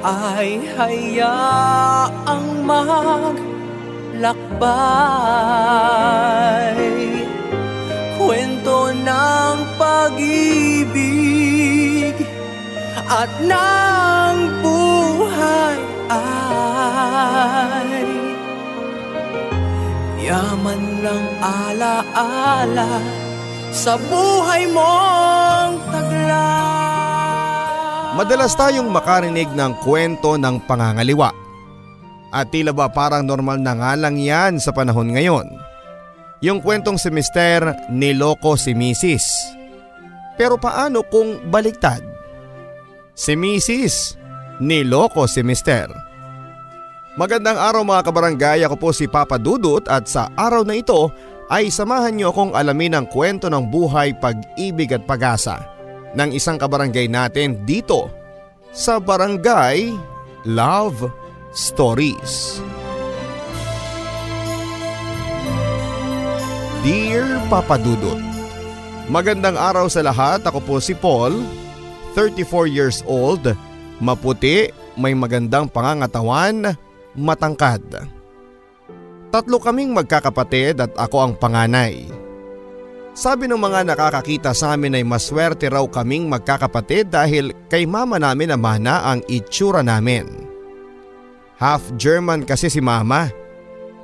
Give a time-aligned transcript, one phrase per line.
[0.00, 3.44] Ay hayaang maglakbay.
[8.16, 10.96] Kwento ng pag-ibig
[13.10, 15.78] at ng buhay
[16.14, 18.06] ay
[20.20, 23.02] Yaman ng alaala
[23.74, 26.79] sa buhay mong taglay
[28.20, 31.32] Madalas tayong makarinig ng kwento ng pangangaliwa.
[32.28, 35.48] At tila ba parang normal na nga lang yan sa panahon ngayon.
[36.44, 37.88] Yung kwentong si Mr.
[37.88, 39.24] niloko si Mrs.
[40.36, 42.04] Pero paano kung baliktad?
[43.16, 44.20] Si Mrs.
[44.60, 45.88] niloko si Mr.
[47.16, 51.08] Magandang araw mga kabarangay, ako po si Papa Dudut at sa araw na ito
[51.48, 55.69] ay samahan niyo akong alamin ang kwento ng buhay, pag-ibig at pag-asa
[56.14, 58.10] ng isang kabarangay natin dito
[58.70, 59.90] sa Barangay
[60.46, 61.10] Love
[61.54, 62.62] Stories.
[66.80, 68.30] Dear Papa Dudut,
[69.10, 70.46] Magandang araw sa lahat.
[70.46, 71.42] Ako po si Paul,
[72.14, 73.42] 34 years old,
[73.98, 76.78] maputi, may magandang pangangatawan,
[77.18, 77.82] matangkad.
[79.34, 82.06] Tatlo kaming magkakapatid at ako ang panganay.
[83.10, 88.54] Sabi ng mga nakakakita sa amin ay maswerte raw kaming magkakapatid dahil kay mama namin
[88.54, 90.46] na mana ang itsura namin.
[91.58, 93.28] Half German kasi si mama.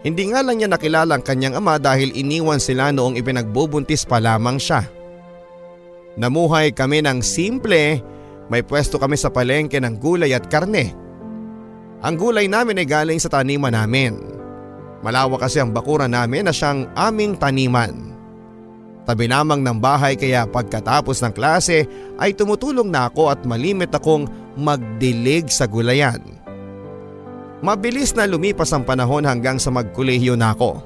[0.02, 4.58] Hindi nga lang niya nakilala ang kanyang ama dahil iniwan sila noong ipinagbubuntis pa lamang
[4.58, 4.84] siya.
[6.18, 8.02] Namuhay kami ng simple,
[8.50, 10.94] may pwesto kami sa palengke ng gulay at karne.
[12.02, 14.18] Ang gulay namin ay galing sa taniman namin.
[15.00, 18.15] Malawak kasi ang bakura namin na siyang aming taniman.
[19.06, 21.86] Tabi namang ng bahay kaya pagkatapos ng klase
[22.18, 24.26] ay tumutulong na ako at malimit akong
[24.58, 26.18] magdilig sa gulayan.
[27.62, 30.82] Mabilis na lumipas ang panahon hanggang sa magkolehiyo na ako.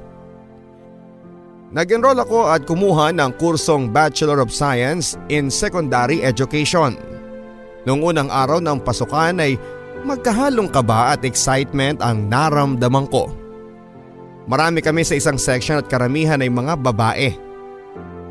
[1.71, 6.99] Nag-enroll ako at kumuha ng kursong Bachelor of Science in Secondary Education.
[7.89, 9.57] Noong unang araw ng pasukan ay
[10.05, 13.33] magkahalong kaba at excitement ang naramdaman ko.
[14.51, 17.50] Marami kami sa isang section at karamihan ay mga babae.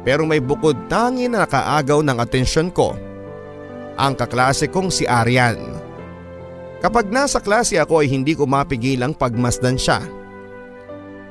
[0.08, 2.96] Pero may bukod tangi na nakaagaw ng atensyon ko.
[4.00, 5.60] Ang kaklase kong si Arian.
[6.80, 10.00] Kapag nasa klase ako ay hindi ko mapigilang pagmasdan siya.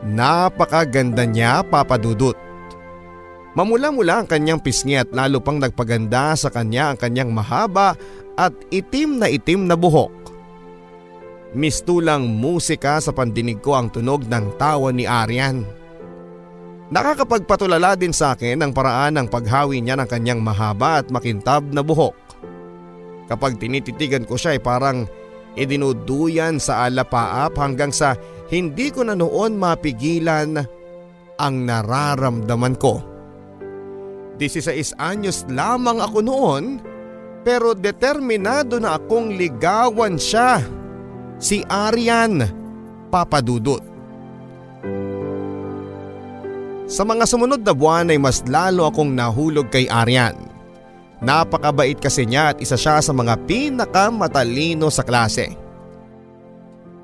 [0.04, 2.36] Napakaganda niya papadudot.
[3.56, 7.96] Mamula-mula ang kanyang pisngi at lalo pang nagpaganda sa kanya ang kanyang mahaba
[8.38, 10.14] at itim na itim na buhok.
[11.56, 15.64] Mistulang musika sa pandinig ko ang tunog ng tawa ni Arian.
[16.88, 21.84] Nakakapagpatulala din sa akin ang paraan ng paghawi niya ng kanyang mahaba at makintab na
[21.84, 22.16] buhok.
[23.28, 25.04] Kapag tinititigan ko siya ay parang
[25.52, 28.16] idinuduyan sa alapaap hanggang sa
[28.48, 30.64] hindi ko na noon mapigilan
[31.36, 33.04] ang nararamdaman ko.
[34.40, 36.64] 16 anyos lamang ako noon
[37.44, 40.64] pero determinado na akong ligawan siya.
[41.36, 42.42] Si Arian,
[43.12, 43.97] papadudot.
[46.88, 50.32] Sa mga sumunod na buwan ay mas lalo akong nahulog kay Arian.
[51.20, 55.52] Napakabait kasi niya at isa siya sa mga pinakamatalino sa klase.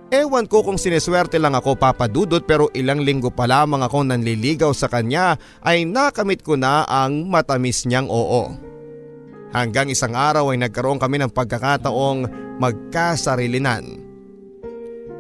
[0.09, 4.89] Ewan ko kung sineswerte lang ako papadudot pero ilang linggo pa lamang ako nanliligaw sa
[4.89, 8.57] kanya ay nakamit ko na ang matamis niyang oo.
[9.53, 14.04] Hanggang isang araw ay nagkaroon kami ng pagkakataong magkasarilinan.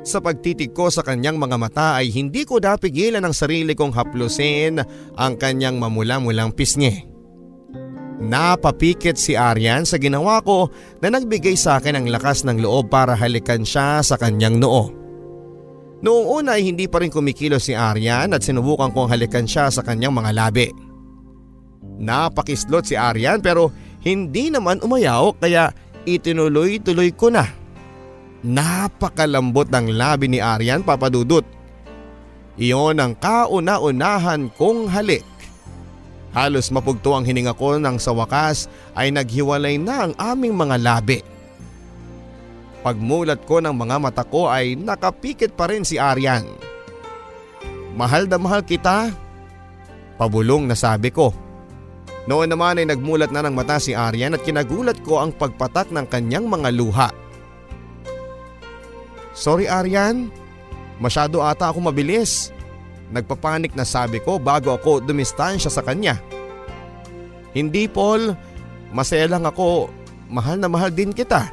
[0.04, 4.84] Sa pagtitig ko sa kanyang mga mata ay hindi ko napigilan ang sarili kong haplusin
[5.16, 7.08] ang kanyang mamula-mulang pisngi.
[8.20, 10.68] Napapikit si Aryan sa ginawa ko
[11.00, 14.92] na nagbigay sa akin ang lakas ng loob para halikan siya sa kanyang noo.
[16.04, 19.80] Noong una ay hindi pa rin kumikilos si Aryan at sinubukan kong halikan siya sa
[19.80, 20.68] kanyang mga labi.
[21.96, 23.72] Napakislot si Aryan pero
[24.04, 25.72] hindi naman umayaw kaya
[26.04, 27.63] itinuloy-tuloy ko na
[28.44, 31.48] Napakalambot ng labi ni Aryan papadudot.
[32.60, 35.24] Iyon ang kauna-unahan kong halik.
[36.36, 41.18] Halos mapugto ang hininga ko nang sa wakas ay naghiwalay na ang aming mga labi.
[42.84, 46.44] Pagmulat ko ng mga mata ko ay nakapikit pa rin si Aryan.
[47.96, 49.08] Mahal na mahal kita.
[50.20, 51.32] Pabulong na sabi ko.
[52.28, 56.04] Noon naman ay nagmulat na ng mata si Aryan at kinagulat ko ang pagpatak ng
[56.12, 57.08] kanyang mga luha.
[59.34, 60.30] Sorry Aryan,
[61.02, 62.54] masyado ata ako mabilis.
[63.10, 66.18] Nagpapanik na sabi ko bago ako dumistansya sa kanya.
[67.54, 68.34] Hindi Paul,
[68.94, 69.90] masaya lang ako,
[70.30, 71.50] mahal na mahal din kita.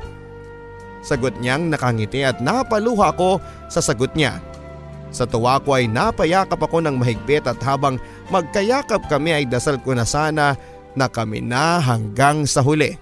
[1.02, 4.38] Sagot niyang nakangiti at napaluha ako sa sagot niya.
[5.12, 8.00] Sa tuwa ko ay napayakap ako ng mahigpit at habang
[8.32, 10.56] magkayakap kami ay dasal ko na sana
[10.96, 12.96] na kami na hanggang sa huli.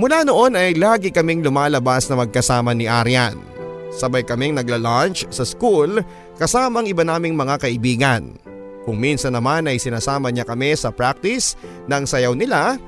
[0.00, 3.36] Mula noon ay lagi kaming lumalabas na magkasama ni Arian.
[3.92, 6.00] Sabay kaming nagla-lunch sa school
[6.40, 8.40] kasama ang iba naming mga kaibigan.
[8.88, 11.60] Kung minsan naman ay sinasama niya kami sa practice
[11.92, 12.80] ng sayaw nila,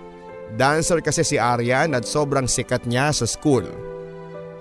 [0.57, 3.69] dancer kasi si Arian at sobrang sikat niya sa school.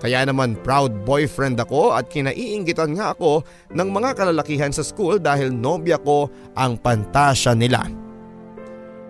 [0.04, 3.40] Kaya naman proud boyfriend ako at kinaiinggitan nga ako
[3.72, 8.03] ng mga kalalakihan sa school dahil nobya ko ang pantasya nila.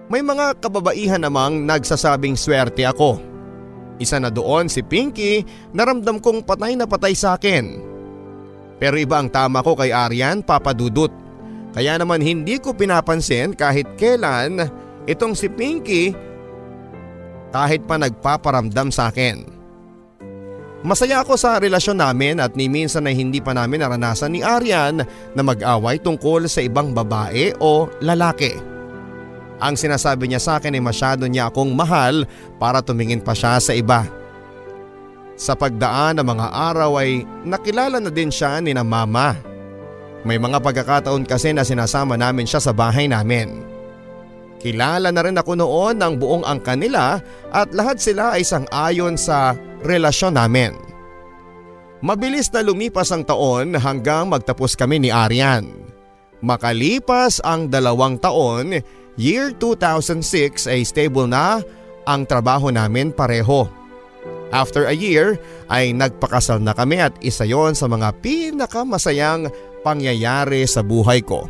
[0.05, 3.17] May mga kababaihan namang nagsasabing swerte ako.
[3.97, 7.81] Isa na doon si Pinky naramdam kong patay na patay sa akin.
[8.77, 11.09] Pero iba ang tama ko kay Arian papadudot.
[11.73, 14.69] Kaya naman hindi ko pinapansin kahit kailan
[15.09, 16.13] itong si Pinky
[17.55, 19.47] kahit pa nagpaparamdam sa akin.
[20.85, 25.01] Masaya ako sa relasyon namin at ni minsan ay hindi pa namin naranasan ni Arian
[25.33, 28.74] na mag-away tungkol sa ibang babae o lalaki.
[29.63, 32.27] Ang sinasabi niya sa akin ay masyado niya akong mahal
[32.59, 34.07] para tumingin pa siya sa iba.
[35.35, 39.35] Sa pagdaan ng mga araw ay nakilala na din siya ni na mama.
[40.25, 43.63] May mga pagkakataon kasi na sinasama namin siya sa bahay namin.
[44.63, 47.21] Kilala na rin ako noon ng buong angka nila
[47.53, 49.53] at lahat sila ay sang-ayon sa
[49.85, 50.73] relasyon namin.
[52.01, 55.69] Mabilis na lumipas ang taon hanggang magtapos kami ni Arian.
[56.45, 58.77] Makalipas ang dalawang taon,
[59.15, 61.63] Year 2006 ay stable na
[62.03, 63.71] ang trabaho namin pareho.
[64.51, 65.39] After a year
[65.71, 69.51] ay nagpakasal na kami at isa yon sa mga pinakamasayang
[69.87, 71.47] pangyayari sa buhay ko.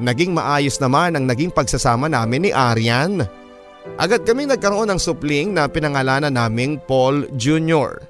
[0.00, 3.22] Naging maayos naman ang naging pagsasama namin ni Arian.
[4.00, 8.00] Agad kami nagkaroon ng supling na pinangalanan naming Paul Jr.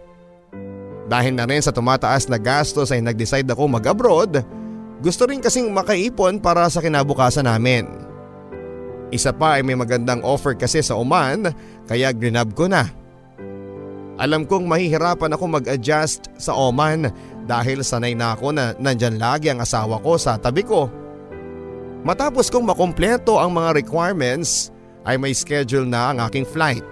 [1.11, 4.62] Dahil na rin sa tumataas na gastos ay nag-decide ako mag-abroad
[5.03, 7.91] gusto rin kasing makaipon para sa kinabukasan namin.
[9.13, 11.51] Isa pa ay may magandang offer kasi sa Oman
[11.85, 12.89] kaya grinab ko na.
[14.17, 17.11] Alam kong mahihirapan ako mag-adjust sa Oman
[17.45, 20.87] dahil sanay na ako na nandyan lagi ang asawa ko sa tabi ko.
[22.07, 24.71] Matapos kong makompleto ang mga requirements
[25.03, 26.87] ay may schedule na ang aking flight.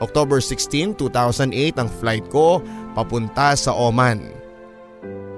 [0.00, 2.62] October 16, 2008 ang flight ko
[2.96, 4.39] papunta sa Oman.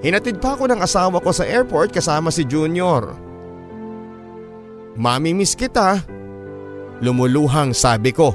[0.03, 3.15] Hinatid pa ako ng asawa ko sa airport kasama si Junior.
[4.99, 6.03] Mami miss kita.
[6.99, 8.35] Lumuluhang sabi ko.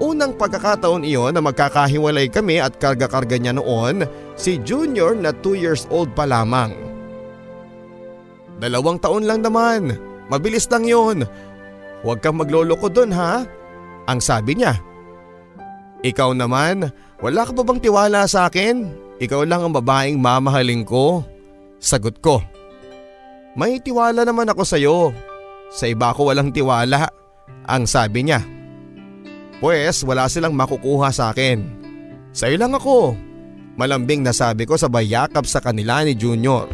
[0.00, 5.84] Unang pagkakataon iyon na magkakahiwalay kami at karga-karga niya noon si Junior na 2 years
[5.92, 6.72] old pa lamang.
[8.56, 9.92] Dalawang taon lang naman,
[10.32, 11.28] mabilis lang yon.
[12.00, 13.44] Huwag kang magloloko doon ha,
[14.08, 14.80] ang sabi niya.
[16.00, 16.88] Ikaw naman,
[17.20, 19.08] wala ka ba bang tiwala sa akin?
[19.20, 21.20] Ikaw lang ang babaeng mamahalin ko.
[21.76, 22.40] Sagot ko.
[23.52, 25.12] May tiwala naman ako sa iyo.
[25.68, 27.12] Sa iba ko walang tiwala.
[27.68, 28.40] Ang sabi niya.
[29.60, 31.60] Pwes wala silang makukuha sa akin.
[32.32, 33.12] Sa iyo lang ako.
[33.76, 36.64] Malambing na sabi ko sa bayakap sa kanila ni Junior.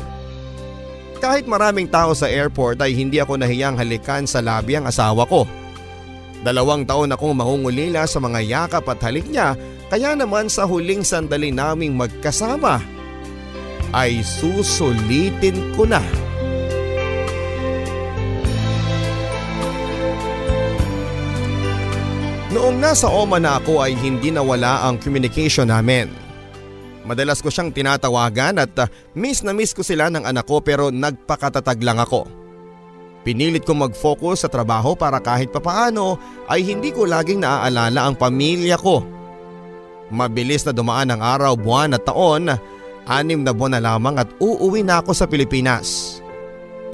[1.18, 5.50] Kahit maraming tao sa airport ay hindi ako nahiyang halikan sa labi ang asawa ko.
[6.46, 11.54] Dalawang taon akong mangungulila sa mga yakap at halik niya kaya naman sa huling sandali
[11.54, 12.82] naming magkasama
[13.94, 16.02] ay susulitin ko na.
[22.56, 26.08] Noong nasa Oman na ako ay hindi nawala ang communication namin.
[27.06, 30.90] Madalas ko siyang tinatawagan at uh, miss na miss ko sila ng anak ko pero
[30.90, 32.26] nagpakatatag lang ako.
[33.22, 36.18] Pinilit ko mag-focus sa trabaho para kahit papaano
[36.50, 39.15] ay hindi ko laging naaalala ang pamilya ko.
[40.10, 42.54] Mabilis na dumaan ang araw, buwan at taon,
[43.10, 46.18] anim na buwan na lamang at uuwi na ako sa Pilipinas.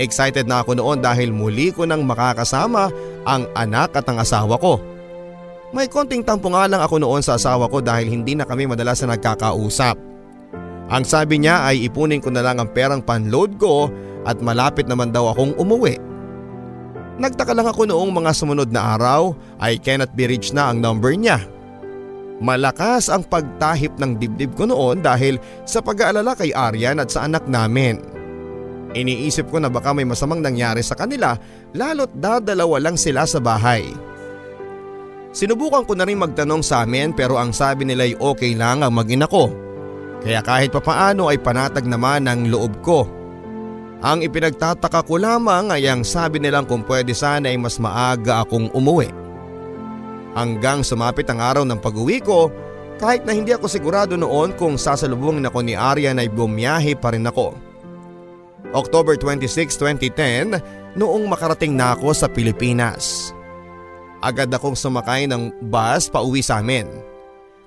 [0.00, 2.88] Excited na ako noon dahil muli ko nang makakasama
[3.28, 4.80] ang anak at ang asawa ko.
[5.72, 9.04] May konting tampo nga lang ako noon sa asawa ko dahil hindi na kami madalas
[9.04, 9.96] na nagkakausap.
[10.92, 13.88] Ang sabi niya ay ipunin ko na lang ang perang panload ko
[14.28, 15.96] at malapit naman daw akong umuwi.
[17.16, 21.12] Nagtaka lang ako noong mga sumunod na araw ay cannot be reached na ang number
[21.12, 21.40] niya.
[22.42, 27.46] Malakas ang pagtahip ng dibdib ko noon dahil sa pag-aalala kay Aryan at sa anak
[27.46, 28.02] namin.
[28.92, 31.38] Iniisip ko na baka may masamang nangyari sa kanila
[31.72, 33.86] lalo't dadalawa lang sila sa bahay.
[35.32, 38.92] Sinubukan ko na rin magtanong sa amin pero ang sabi nila ay okay lang ang
[38.92, 39.48] magina ko.
[40.20, 43.06] Kaya kahit papaano ay panatag naman ang loob ko.
[44.02, 48.66] Ang ipinagtataka ko lamang ay ang sabi nilang kung pwede sana ay mas maaga akong
[48.74, 49.21] umuwi.
[50.32, 52.48] Hanggang sumapit ang araw ng pag-uwi ko
[52.96, 57.28] kahit na hindi ako sigurado noon kung sasalubungin ako ni Aryan ay bumiyahe pa rin
[57.28, 57.52] ako.
[58.72, 63.36] October 26, 2010 noong makarating na ako sa Pilipinas.
[64.24, 66.88] Agad akong sumakay ng bus pa uwi sa amin.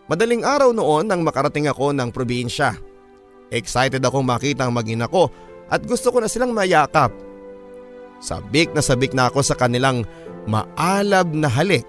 [0.09, 2.73] Madaling araw noon nang makarating ako ng probinsya.
[3.53, 5.29] Excited akong makita ang magina ko
[5.69, 7.13] at gusto ko na silang mayakap.
[8.23, 10.07] Sabik na sabik na ako sa kanilang
[10.49, 11.85] maalab na halik.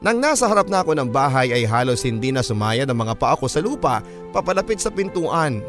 [0.00, 3.36] Nang nasa harap na ako ng bahay ay halos hindi na sumaya ng mga paa
[3.36, 4.00] ko sa lupa
[4.32, 5.60] papalapit sa pintuan.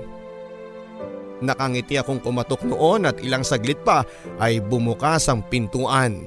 [1.43, 4.07] Nakangiti akong kumatok noon at ilang saglit pa
[4.39, 6.23] ay bumukas ang pintuan.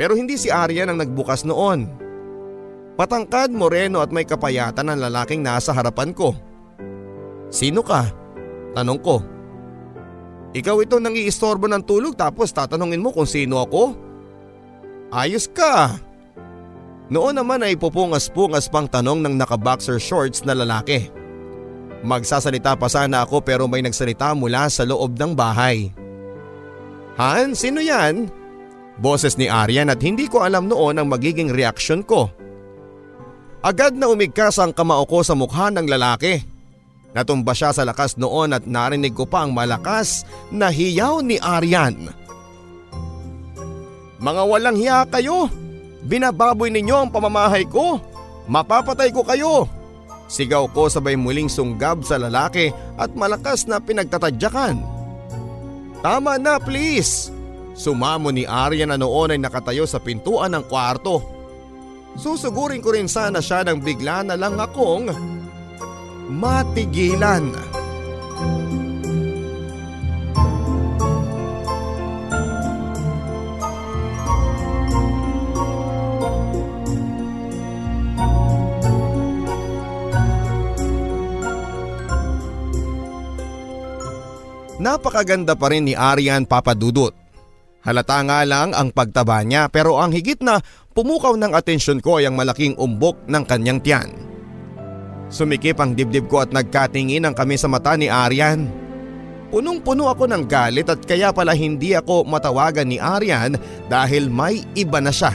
[0.00, 1.90] Pero hindi si Aryan ang nagbukas noon.
[2.96, 6.32] Patangkad, moreno at may kapayatan ang lalaking nasa harapan ko.
[7.52, 8.08] Sino ka?
[8.72, 9.20] Tanong ko.
[10.56, 13.92] Ikaw ito nang iistorbo ng tulog tapos tatanungin mo kung sino ako?
[15.12, 16.07] Ayos ka.
[17.08, 21.08] Noon naman ay pupungas-pungas pang tanong ng naka-boxer shorts na lalaki.
[22.04, 25.88] Magsasalita pa sana ako pero may nagsalita mula sa loob ng bahay.
[27.16, 28.28] Han, sino yan?
[29.00, 32.30] Boses ni Aryan at hindi ko alam noon ang magiging reaksyon ko.
[33.64, 36.44] Agad na umigkas ang kamao ko sa mukha ng lalaki.
[37.16, 42.12] Natumba siya sa lakas noon at narinig ko pa ang malakas na hiyaw ni Aryan.
[44.20, 45.48] Mga walang hiya kayo!
[46.08, 48.00] Binababoy ninyo ang pamamahay ko!
[48.48, 49.68] Mapapatay ko kayo!
[50.28, 54.80] Sigaw ko sabay muling sunggab sa lalaki at malakas na pinagtatadyakan.
[56.00, 57.28] Tama na please!
[57.76, 61.20] Sumamo ni Arya na noon ay nakatayo sa pintuan ng kwarto.
[62.18, 65.12] Susugurin ko rin sana siya nang bigla na lang akong
[66.32, 67.54] matigilan.
[84.78, 87.10] Napakaganda pa rin ni Aryan Papadudot.
[87.82, 90.62] Halata nga lang ang pagtaba niya pero ang higit na
[90.94, 94.08] pumukaw ng atensyon ko ay ang malaking umbok ng kanyang tiyan.
[95.34, 98.70] Sumikip ang dibdib ko at nagkatingin ang kami sa mata ni Aryan.
[99.50, 103.58] Punong-puno ako ng galit at kaya pala hindi ako matawagan ni Aryan
[103.90, 105.34] dahil may iba na siya.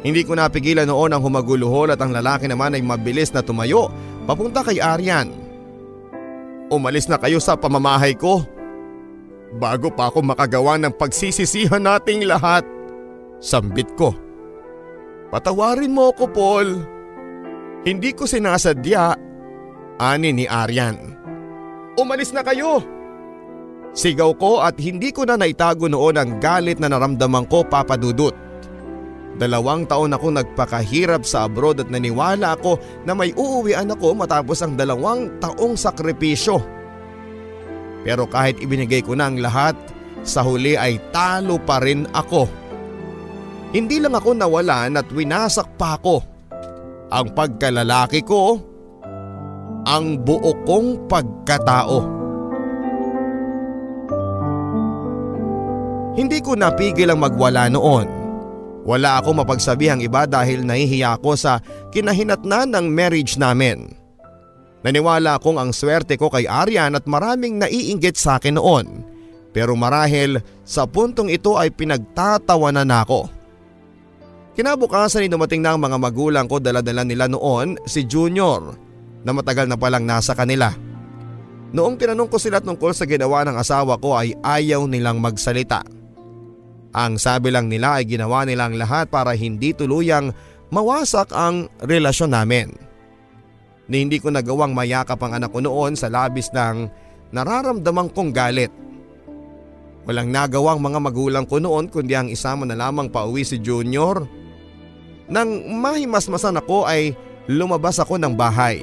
[0.00, 3.92] Hindi ko napigilan noon ang humaguluhol at ang lalaki naman ay mabilis na tumayo
[4.24, 5.28] papunta kay Aryan.
[6.70, 8.46] Umalis na kayo sa pamamahay ko
[9.58, 12.62] bago pa ako makagawa ng pagsisisihan nating lahat.
[13.42, 14.14] Sambit ko.
[15.34, 16.68] Patawarin mo ako Paul.
[17.82, 19.18] Hindi ko sinasadya.
[19.98, 21.18] Ani ni Aryan.
[21.98, 22.80] Umalis na kayo!
[23.90, 28.32] Sigaw ko at hindi ko na naitago noon ang galit na naramdaman ko papadudot.
[29.38, 34.74] Dalawang taon ako nagpakahirap sa abroad at naniwala ako na may uuwian ako matapos ang
[34.74, 36.58] dalawang taong sakripisyo.
[38.02, 39.76] Pero kahit ibinigay ko na ang lahat,
[40.26, 42.48] sa huli ay talo pa rin ako.
[43.70, 46.20] Hindi lang ako nawalan at winasak pa ako.
[47.10, 48.58] Ang pagkalalaki ko,
[49.86, 51.98] ang buo kong pagkatao.
[56.18, 58.19] Hindi ko napigil ang magwala noon.
[58.84, 61.60] Wala ako mapagsabihang iba dahil nahihiya ako sa
[61.92, 63.92] kinahinatnan ng marriage namin.
[64.80, 69.04] Naniwala akong ang swerte ko kay Aryan at maraming naiinggit sa akin noon.
[69.52, 73.28] Pero marahil sa puntong ito ay pinagtatawanan na ako.
[74.56, 78.72] Kinabukasan ay dumating na ang mga magulang ko daladala nila noon si Junior
[79.20, 80.72] na matagal na palang nasa kanila.
[81.70, 85.84] Noong tinanong ko sila tungkol sa ginawa ng asawa ko ay ayaw nilang magsalita.
[86.90, 90.34] Ang sabi lang nila ay ginawa nilang lahat para hindi tuluyang
[90.74, 92.74] mawasak ang relasyon namin.
[93.90, 96.90] Ni hindi ko nagawang mayakap ang anak ko noon sa labis ng
[97.30, 98.70] nararamdaman kong galit.
[100.06, 104.26] Walang nagawang mga magulang ko noon kundi ang isama na lamang pauwi si Junior.
[105.30, 107.14] Nang mahimasmasan ako ay
[107.46, 108.82] lumabas ako ng bahay.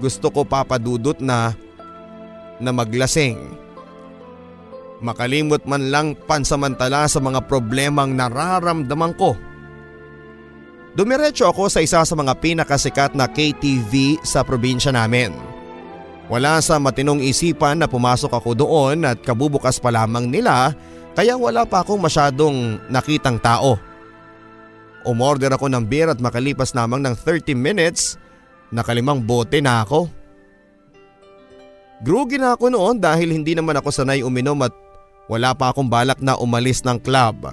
[0.00, 1.52] Gusto ko papadudot na
[2.56, 3.61] na maglasing.
[5.02, 9.34] Makalimot man lang pansamantala sa mga problemang nararamdaman ko.
[10.94, 15.34] Dumiretso ako sa isa sa mga pinakasikat na KTV sa probinsya namin.
[16.30, 20.70] Wala sa matinong isipan na pumasok ako doon at kabubukas pa lamang nila
[21.18, 23.76] kaya wala pa akong masyadong nakitang tao.
[25.02, 28.16] Umorder ako ng beer at makalipas lamang ng 30 minutes,
[28.70, 30.06] nakalimang bote na ako.
[32.02, 34.74] Grugi na ako noon dahil hindi naman ako sanay uminom at
[35.32, 37.48] wala pa akong balak na umalis ng club.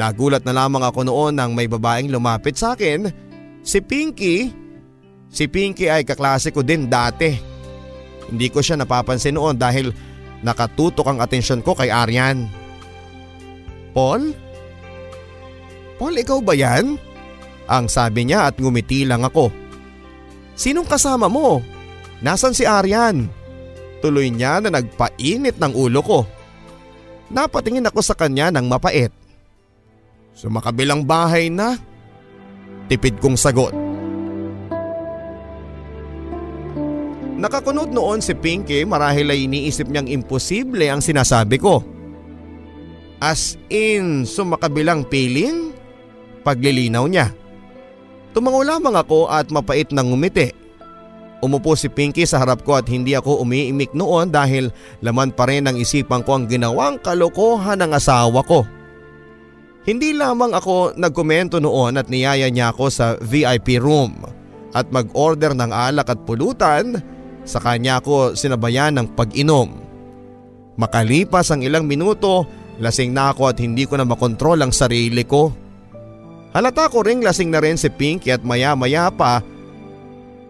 [0.00, 3.12] Nagulat na lamang ako noon nang may babaeng lumapit sa akin,
[3.60, 4.48] si Pinky.
[5.28, 7.36] Si Pinky ay kaklase ko din dati.
[8.32, 9.92] Hindi ko siya napapansin noon dahil
[10.40, 12.48] nakatutok ang atensyon ko kay Aryan.
[13.92, 14.32] Paul?
[16.00, 16.96] Paul, ikaw ba yan?
[17.68, 19.52] Ang sabi niya at ngumiti lang ako.
[20.56, 21.60] Sinong kasama mo?
[22.24, 23.28] Nasaan si Aryan?
[24.00, 26.20] Tuloy niya na nagpainit ng ulo ko.
[27.26, 29.10] Napatingin ako sa kanya ng mapait.
[30.36, 31.74] Sa makabilang bahay na?
[32.86, 33.74] Tipid kong sagot.
[37.36, 41.84] Nakakunod noon si Pinky marahil ay iniisip niyang imposible ang sinasabi ko.
[43.20, 45.72] As in sumakabilang piling?
[46.46, 47.32] Paglilinaw niya.
[48.32, 50.52] Tumango lamang ako at mapait nang ngumiti.
[51.44, 54.72] Umupo si Pinky sa harap ko at hindi ako umiimik noon dahil
[55.04, 58.64] laman pa rin ang isipan ko ang ginawang kalokohan ng asawa ko.
[59.84, 64.16] Hindi lamang ako nagkomento noon at niyaya niya ako sa VIP room
[64.72, 66.98] at mag-order ng alak at pulutan
[67.46, 69.70] sa kanya ako sinabayan ng pag-inom.
[70.76, 72.44] Makalipas ang ilang minuto,
[72.82, 75.54] lasing na ako at hindi ko na makontrol ang sarili ko.
[76.50, 79.44] Halata ko ring lasing na rin si Pinky at maya maya pa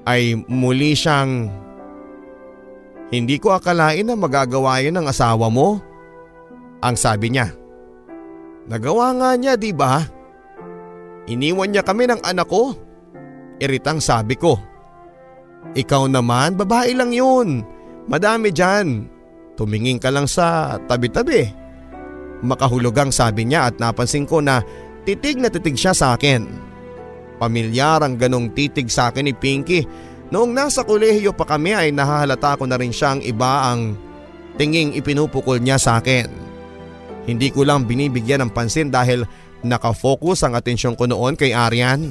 [0.06, 1.50] ay muli siyang
[3.06, 5.78] Hindi ko akalain na magagawa yun ng asawa mo.
[6.82, 7.54] Ang sabi niya.
[8.66, 10.02] Nagawa nga niya di ba?
[11.30, 12.74] Iniwan niya kami ng anak ko.
[13.62, 14.58] Iritang sabi ko.
[15.78, 17.62] Ikaw naman babae lang yun.
[18.10, 19.06] Madami dyan.
[19.54, 21.46] Tumingin ka lang sa tabi-tabi.
[22.42, 24.66] Makahulugang sabi niya at napansin ko na
[25.06, 26.42] titig na titig siya sa akin.
[27.36, 29.84] Pamilyar ang ganong titig sa akin ni Pinky.
[30.32, 33.94] Noong nasa kolehiyo pa kami ay nahahalata ko na rin siyang iba ang
[34.56, 36.26] tinging ipinupukol niya sa akin.
[37.28, 39.26] Hindi ko lang binibigyan ng pansin dahil
[39.66, 42.10] nakafocus ang atensyon ko noon kay Arian.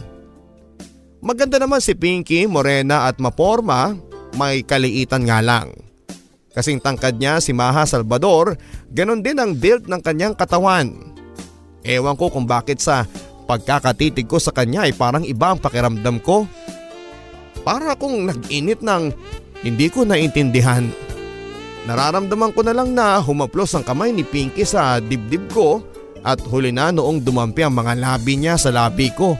[1.25, 3.97] Maganda naman si Pinky, morena at maporma,
[4.37, 5.73] may kaliitan nga lang.
[6.53, 8.55] Kasing tangkad niya si Maha Salvador,
[8.93, 11.15] ganon din ang build ng kanyang katawan.
[11.83, 13.03] Ewan ko kung bakit sa
[13.45, 16.49] pagkakatitig ko sa kanya ay parang iba ang pakiramdam ko.
[17.61, 19.13] Para akong nag-init ng
[19.65, 20.85] hindi ko naintindihan.
[21.85, 25.85] Nararamdaman ko na lang na humaplos ang kamay ni Pinky sa dibdib ko
[26.25, 29.37] at huli na noong dumampi ang mga labi niya sa labi ko.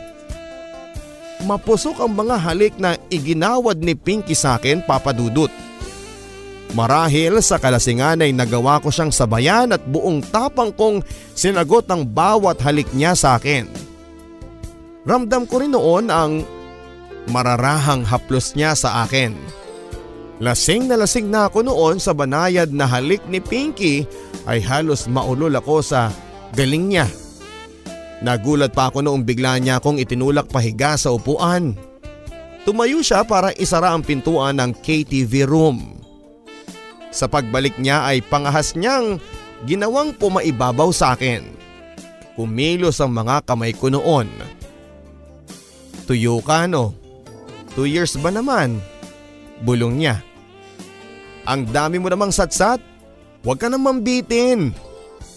[1.46, 5.50] Mapusok ang mga halik na iginawad ni Pinky sa akin papadudot.
[6.74, 12.60] Marahil sa kalasingan ay nagawa ko siyang sabayan at buong tapang kong sinagot ang bawat
[12.62, 13.95] halik niya sa akin.
[15.06, 16.42] Ramdam ko rin noon ang
[17.30, 19.38] mararahang haplos niya sa akin.
[20.42, 24.04] Lasing na lasing na ako noon sa banayad na halik ni Pinky
[24.50, 26.12] ay halos maulol ako sa
[26.58, 27.08] galing niya.
[28.26, 31.78] Nagulat pa ako noong bigla niya akong itinulak pahiga sa upuan.
[32.66, 36.02] Tumayo siya para isara ang pintuan ng KTV room.
[37.14, 39.22] Sa pagbalik niya ay pangahas niyang
[39.70, 41.46] ginawang pumaibabaw sa akin.
[42.36, 44.28] Kumilos ang mga kamay ko noon.
[46.06, 46.94] Tuyo ka no?
[47.74, 48.80] Two years ba naman?
[49.66, 50.22] Bulong niya.
[51.46, 52.82] Ang dami mo namang satsat.
[53.46, 54.74] Huwag ka nang mambitin.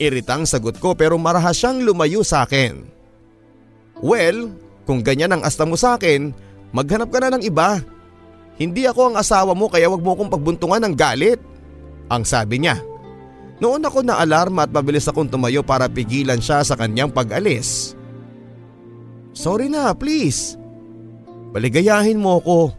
[0.01, 2.87] Iritang sagot ko pero marahas siyang lumayo sa akin.
[3.99, 4.55] Well,
[4.89, 6.33] kung ganyan ang asta mo sa akin,
[6.73, 7.83] maghanap ka na ng iba.
[8.59, 11.39] Hindi ako ang asawa mo kaya wag mo akong pagbuntungan ng galit.
[12.09, 12.79] Ang sabi niya.
[13.59, 17.95] Noon ako na alarma at mabilis akong tumayo para pigilan siya sa kanyang pag-alis.
[19.35, 20.58] Sorry na, please.
[21.59, 22.71] Baligayahin mo ko.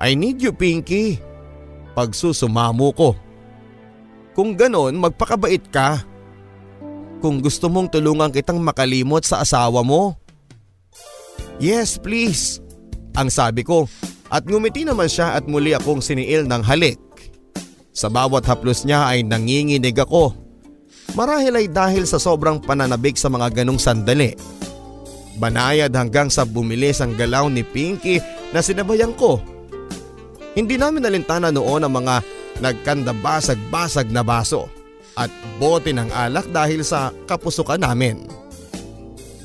[0.00, 1.20] I need you, Pinky.
[1.92, 3.12] Pagsusumamo ko.
[4.32, 6.00] Kung ganon, magpakabait ka.
[7.20, 10.16] Kung gusto mong tulungan kitang makalimot sa asawa mo.
[11.60, 12.64] Yes, please.
[13.20, 13.84] Ang sabi ko
[14.32, 16.96] at ngumiti naman siya at muli akong siniil ng halik.
[17.92, 20.32] Sa bawat haplos niya ay nanginginig ako.
[21.12, 24.32] Marahil ay dahil sa sobrang pananabik sa mga ganong sandali.
[25.40, 28.20] Banayad hanggang sa bumilis ang galaw ni Pinky
[28.52, 29.40] na sinabayan ko.
[30.52, 32.20] Hindi namin nalintana noon ang mga
[32.60, 34.68] nagkandabasag-basag na baso
[35.16, 38.28] at bote ng alak dahil sa kapusukan namin.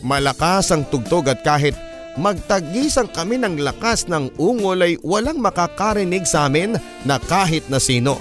[0.03, 1.73] Malakas ang tugtog at kahit
[2.19, 6.75] magtagisang kami ng lakas ng ungol ay walang makakarinig sa amin
[7.07, 8.19] na kahit na sino.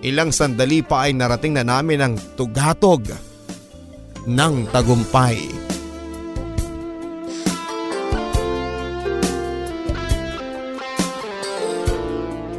[0.00, 3.04] Ilang sandali pa ay narating na namin ang tugatog
[4.24, 5.67] ng tagumpay.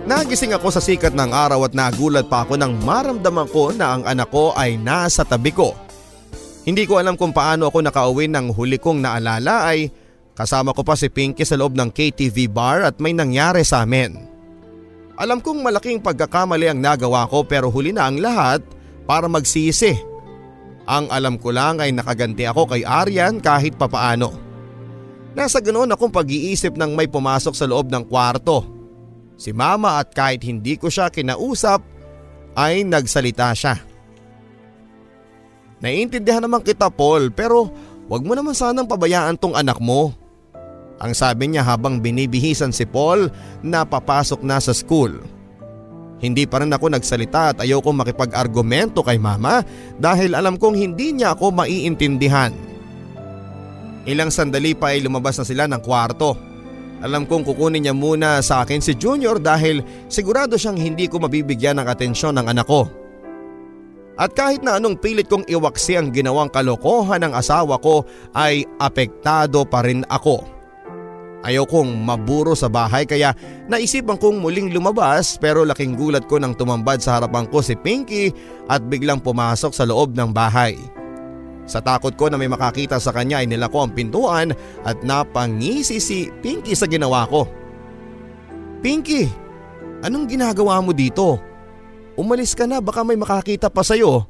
[0.10, 4.02] Nagising ako sa sikat ng araw at nagulat pa ako nang maramdaman ko na ang
[4.10, 5.78] anak ko ay nasa tabi ko.
[6.66, 9.94] Hindi ko alam kung paano ako nakauwi ng huli kong naalala ay
[10.34, 14.18] kasama ko pa si Pinky sa loob ng KTV bar at may nangyari sa amin.
[15.14, 18.66] Alam kong malaking pagkakamali ang nagawa ko pero huli na ang lahat
[19.06, 19.94] para magsisi.
[20.90, 24.34] Ang alam ko lang ay nakaganti ako kay Aryan kahit papaano.
[25.38, 28.79] Nasa ganoon akong pag-iisip nang may pumasok sa loob ng kwarto
[29.40, 31.80] si mama at kahit hindi ko siya kinausap
[32.60, 33.80] ay nagsalita siya.
[35.80, 37.72] Naiintindihan naman kita Paul pero
[38.12, 40.12] wag mo naman sanang pabayaan tong anak mo.
[41.00, 43.32] Ang sabi niya habang binibihisan si Paul
[43.64, 45.24] na papasok na sa school.
[46.20, 49.64] Hindi pa rin ako nagsalita at ayoko makipag-argumento kay mama
[49.96, 52.52] dahil alam kong hindi niya ako maiintindihan.
[54.04, 56.36] Ilang sandali pa ay lumabas na sila ng kwarto.
[57.00, 59.80] Alam kong kukunin niya muna sa akin si Junior dahil
[60.12, 62.92] sigurado siyang hindi ko mabibigyan ng atensyon ng anak ko.
[64.20, 68.04] At kahit na anong pilit kong iwaksi ang ginawang kalokohan ng asawa ko
[68.36, 70.44] ay apektado pa rin ako.
[71.40, 73.32] Ayaw kong maburo sa bahay kaya
[73.72, 78.36] naisipan kong muling lumabas pero laking gulat ko nang tumambad sa harapan ko si Pinky
[78.68, 80.76] at biglang pumasok sa loob ng bahay.
[81.70, 86.34] Sa takot ko na may makakita sa kanya ay nilako ang pintuan at napangisi si
[86.42, 87.46] Pinky sa ginawa ko.
[88.82, 89.30] Pinky,
[90.02, 91.38] anong ginagawa mo dito?
[92.18, 94.26] Umalis ka na baka may makakita pa sa'yo.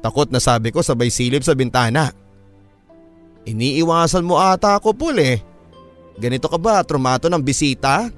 [0.00, 2.08] Takot na sabi ko sabay silip sa bintana.
[3.44, 5.44] Iniiwasan mo ata ako Paul eh.
[6.16, 8.08] Ganito ka ba trumato ng bisita?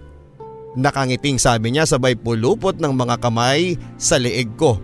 [0.79, 4.79] Nakangiting sabi niya sabay pulupot ng mga kamay sa leeg ko.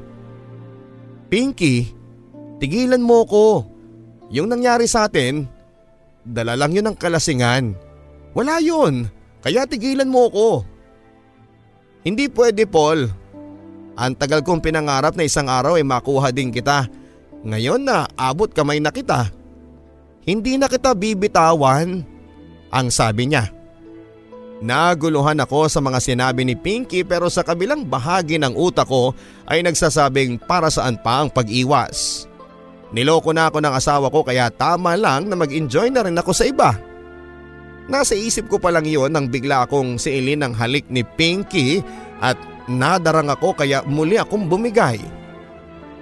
[1.31, 1.98] Pinky,
[2.59, 3.67] Tigilan mo ko.
[4.29, 5.47] Yung nangyari sa atin,
[6.27, 7.73] dala lang yun ng kalasingan.
[8.37, 9.09] Wala yun.
[9.41, 10.49] Kaya tigilan mo ko.
[12.03, 13.09] Hindi pwede Paul.
[13.99, 16.87] Ang tagal kong pinangarap na isang araw ay makuha din kita.
[17.43, 19.31] Ngayon na abot kamay na kita.
[20.23, 22.07] Hindi na kita bibitawan.
[22.69, 23.49] Ang sabi niya.
[24.59, 29.15] Naguluhan ako sa mga sinabi ni Pinky pero sa kabilang bahagi ng utak ko
[29.47, 32.28] ay nagsasabing para saan pa ang pag-iwas.
[32.89, 36.49] Niloko na ako ng asawa ko kaya tama lang na mag-enjoy na rin ako sa
[36.49, 36.73] iba.
[37.89, 41.81] Nasa isip ko pa lang iyon nang bigla akong siilin ng halik ni Pinky
[42.21, 42.37] at
[42.69, 45.01] nadarang ako kaya muli akong bumigay.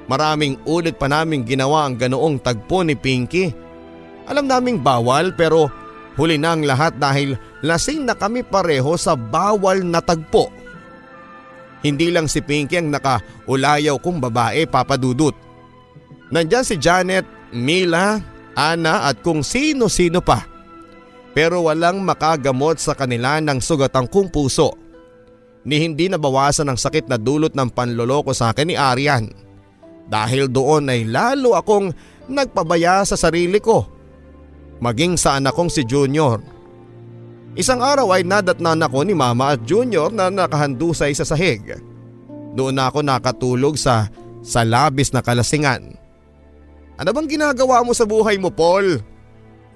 [0.07, 3.51] Maraming ulit pa naming ginawa ang ganoong tagpo ni Pinky.
[4.27, 5.71] Alam naming bawal pero
[6.19, 10.51] huli na ang lahat dahil lasing na kami pareho sa bawal na tagpo.
[11.87, 15.46] Hindi lang si Pinky ang nakaulayaw kong babae papadudot.
[16.31, 18.19] Nandyan si Janet, Mila,
[18.57, 20.49] Ana at kung sino-sino pa.
[21.37, 24.73] Pero walang makagamot sa kanila ng sugatang kong puso.
[25.69, 29.29] Ni hindi nabawasan ang sakit na dulot ng panloloko sa akin ni Arian.
[30.09, 31.93] Dahil doon ay lalo akong
[32.33, 33.85] nagpabaya sa sarili ko.
[34.81, 36.41] Maging sa anak kong si Junior.
[37.57, 41.77] Isang araw ay nadatnan ako ni Mama at Junior na nakahandusay sa sahig.
[42.57, 44.09] Doon ako nakatulog sa
[44.41, 46.06] sa labis na kalasingan.
[46.97, 49.01] Ano bang ginagawa mo sa buhay mo, Paul?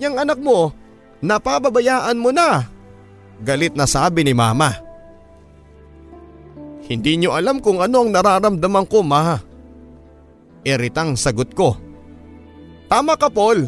[0.00, 0.72] Yang anak mo,
[1.20, 2.64] napababayaan mo na.
[3.44, 4.72] Galit na sabi ni mama.
[6.88, 9.36] Hindi nyo alam kung ano ang nararamdaman ko, ma.
[10.64, 11.76] Iritang sagot ko.
[12.90, 13.64] Tama ka Paul.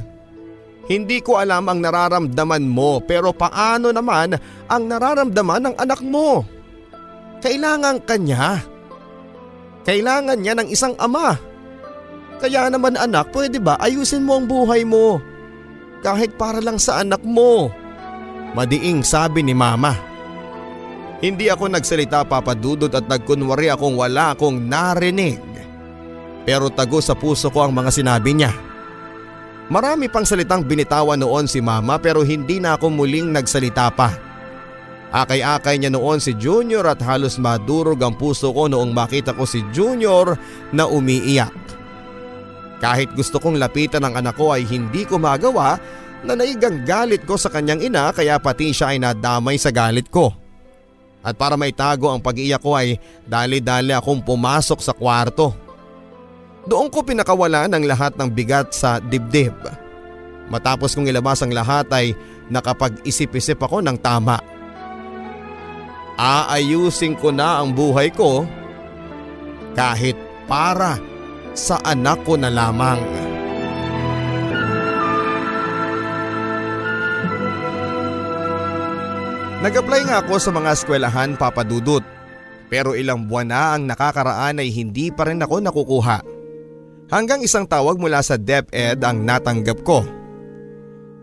[0.90, 4.34] Hindi ko alam ang nararamdaman mo pero paano naman
[4.66, 6.42] ang nararamdaman ng anak mo?
[7.38, 8.58] Kailangan kanya.
[9.86, 11.38] Kailangan niya ng isang ama.
[12.42, 15.22] Kaya naman anak, pwede ba ayusin mo ang buhay mo?
[16.02, 17.70] Kahit para lang sa anak mo.
[18.58, 19.94] Madiing sabi ni mama.
[21.22, 25.38] Hindi ako nagsalita papadudod at nagkunwari akong wala akong narinig.
[26.42, 28.50] Pero tago sa puso ko ang mga sinabi niya.
[29.70, 34.10] Marami pang salitang binitawan noon si mama pero hindi na ako muling nagsalita pa.
[35.14, 39.62] Akay-akay niya noon si Junior at halos madurog ang puso ko noong makita ko si
[39.70, 40.34] Junior
[40.74, 41.81] na umiiyak.
[42.82, 45.78] Kahit gusto kong lapitan ang anak ko ay hindi ko magawa
[46.26, 50.34] na naigang galit ko sa kanyang ina kaya pati siya ay nadamay sa galit ko.
[51.22, 55.54] At para maitago ang pag-iyak ko ay dali-dali akong pumasok sa kwarto.
[56.66, 59.54] Doon ko pinakawala ng lahat ng bigat sa dibdib.
[60.50, 62.18] Matapos kong ilabas ang lahat ay
[62.50, 64.42] nakapag-isip-isip ako ng tama.
[66.18, 68.42] Aayusin ko na ang buhay ko
[69.78, 70.18] kahit
[70.50, 70.98] para
[71.52, 73.00] sa anak ko na lamang.
[79.62, 82.02] Nag-apply nga ako sa mga eskwelahan papadudot
[82.72, 86.18] pero ilang buwan na ang nakakaraan ay hindi pa rin ako nakukuha.
[87.12, 90.00] Hanggang isang tawag mula sa DepEd ang natanggap ko.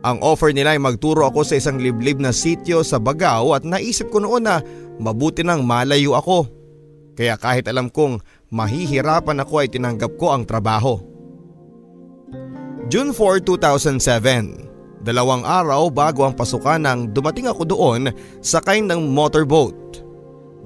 [0.05, 4.13] Ang offer nila ay magturo ako sa isang liblib na sityo sa Bagao at naisip
[4.13, 4.61] ko noon na
[5.01, 6.47] mabuti nang malayo ako.
[7.17, 11.01] Kaya kahit alam kong mahihirapan ako ay tinanggap ko ang trabaho.
[12.89, 18.11] June 4, 2007 Dalawang araw bago ang pasukan nang dumating ako doon
[18.43, 20.03] sakay ng motorboat.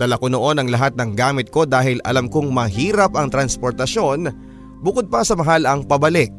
[0.01, 4.33] Dala ko noon ang lahat ng gamit ko dahil alam kong mahirap ang transportasyon
[4.81, 6.33] bukod pa sa mahal ang pabalik.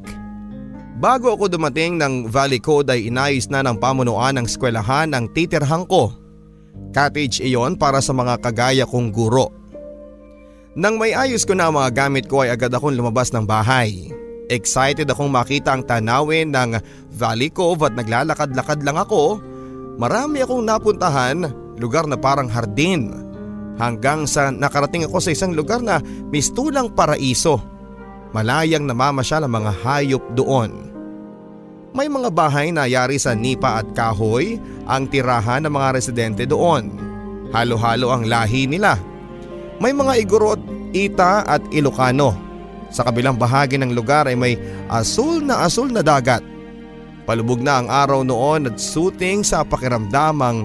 [0.98, 5.87] Bago ako dumating ng Valley Code ay inayos na ng pamunuan ng eskwelahan ang titirhang
[5.87, 6.11] ko.
[6.90, 9.63] Cottage iyon para sa mga kagaya kong guro.
[10.74, 14.10] Nang may ayos ko na ang mga gamit ko ay agad akong lumabas ng bahay.
[14.50, 16.82] Excited akong makita ang tanawin ng
[17.14, 19.38] Valley Cove at naglalakad-lakad lang ako.
[20.02, 21.46] Marami akong napuntahan,
[21.78, 23.14] lugar na parang hardin.
[23.78, 26.02] Hanggang sa nakarating ako sa isang lugar na
[26.34, 27.62] mistulang paraiso.
[28.34, 30.90] Malayang namamasyal ang mga hayop doon.
[31.94, 34.58] May mga bahay na yari sa nipa at kahoy
[34.90, 36.90] ang tirahan ng mga residente doon.
[37.54, 39.13] Halo-halo ang lahi nila.
[39.82, 40.60] May mga igorot,
[40.94, 42.44] ita at ilokano
[42.94, 44.54] sa kabilang bahagi ng lugar ay may
[44.87, 46.46] asul na asul na dagat.
[47.26, 50.62] Palubog na ang araw noon at suting sa pakiramdamang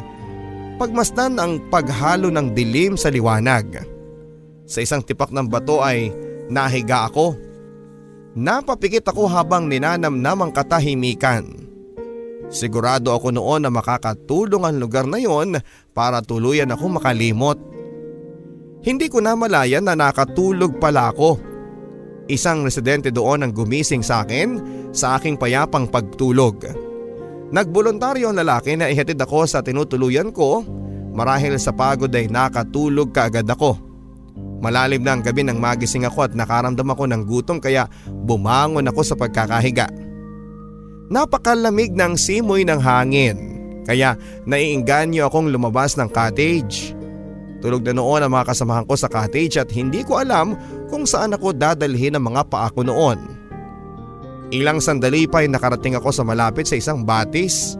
[0.77, 3.81] pagmasdan ang paghalo ng dilim sa liwanag.
[4.69, 6.13] Sa isang tipak ng bato ay
[6.45, 7.33] nahiga ako.
[8.37, 11.49] Napapikit ako habang ninanamnam ang katahimikan.
[12.53, 15.57] Sigurado ako noon na makakatulong ang lugar na yon
[15.97, 17.57] para tuluyan ako makalimot.
[18.79, 21.35] Hindi ko na malayan na nakatulog pala ako.
[22.31, 24.61] Isang residente doon ang gumising sa akin
[24.95, 26.63] sa aking payapang pagtulog.
[27.49, 30.63] Nagboluntaryo ang lalaki na ihatid ako sa tinutuluyan ko
[31.11, 33.75] marahil sa pagod ay nakatulog kaagad ako.
[34.59, 39.01] Malalim na ang gabi nang magising ako at nakaramdam ako ng gutom kaya bumangon ako
[39.03, 39.91] sa pagkakahiga.
[41.09, 43.37] Napakalamig ng simoy ng hangin
[43.89, 44.13] kaya
[44.45, 46.98] naiinganyo akong lumabas ng cottage.
[47.59, 50.55] Tulog na noon ang mga kasamahan ko sa cottage at hindi ko alam
[50.87, 53.19] kung saan ako dadalhin ang mga paa ko noon.
[54.49, 57.77] Ilang sandali pa ay nakarating ako sa malapit sa isang batis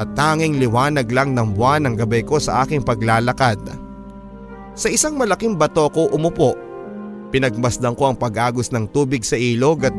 [0.00, 3.60] at tanging liwanag lang ng buwan ng gabi ko sa aking paglalakad.
[4.78, 6.56] Sa isang malaking bato ko umupo.
[7.30, 9.94] Pinagmasdan ko ang pag-agos ng tubig sa ilog at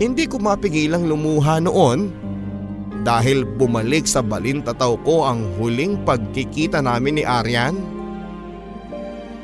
[0.00, 2.08] hindi ko mapigilang lumuha noon
[3.02, 7.74] dahil bumalik sa balintataw ko ang huling pagkikita namin ni Aryan.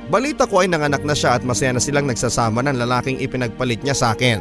[0.08, 3.92] Balita ko ay nanganak na siya at masaya na silang nagsasama ng lalaking ipinagpalit niya
[3.92, 4.40] sa akin.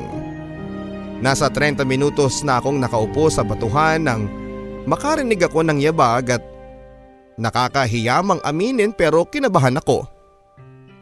[1.19, 4.31] Nasa 30 minutos na akong nakaupo sa batuhan nang
[4.87, 6.43] makarinig ako ng yabag at
[7.35, 10.07] nakakahiyamang aminin pero kinabahan ako.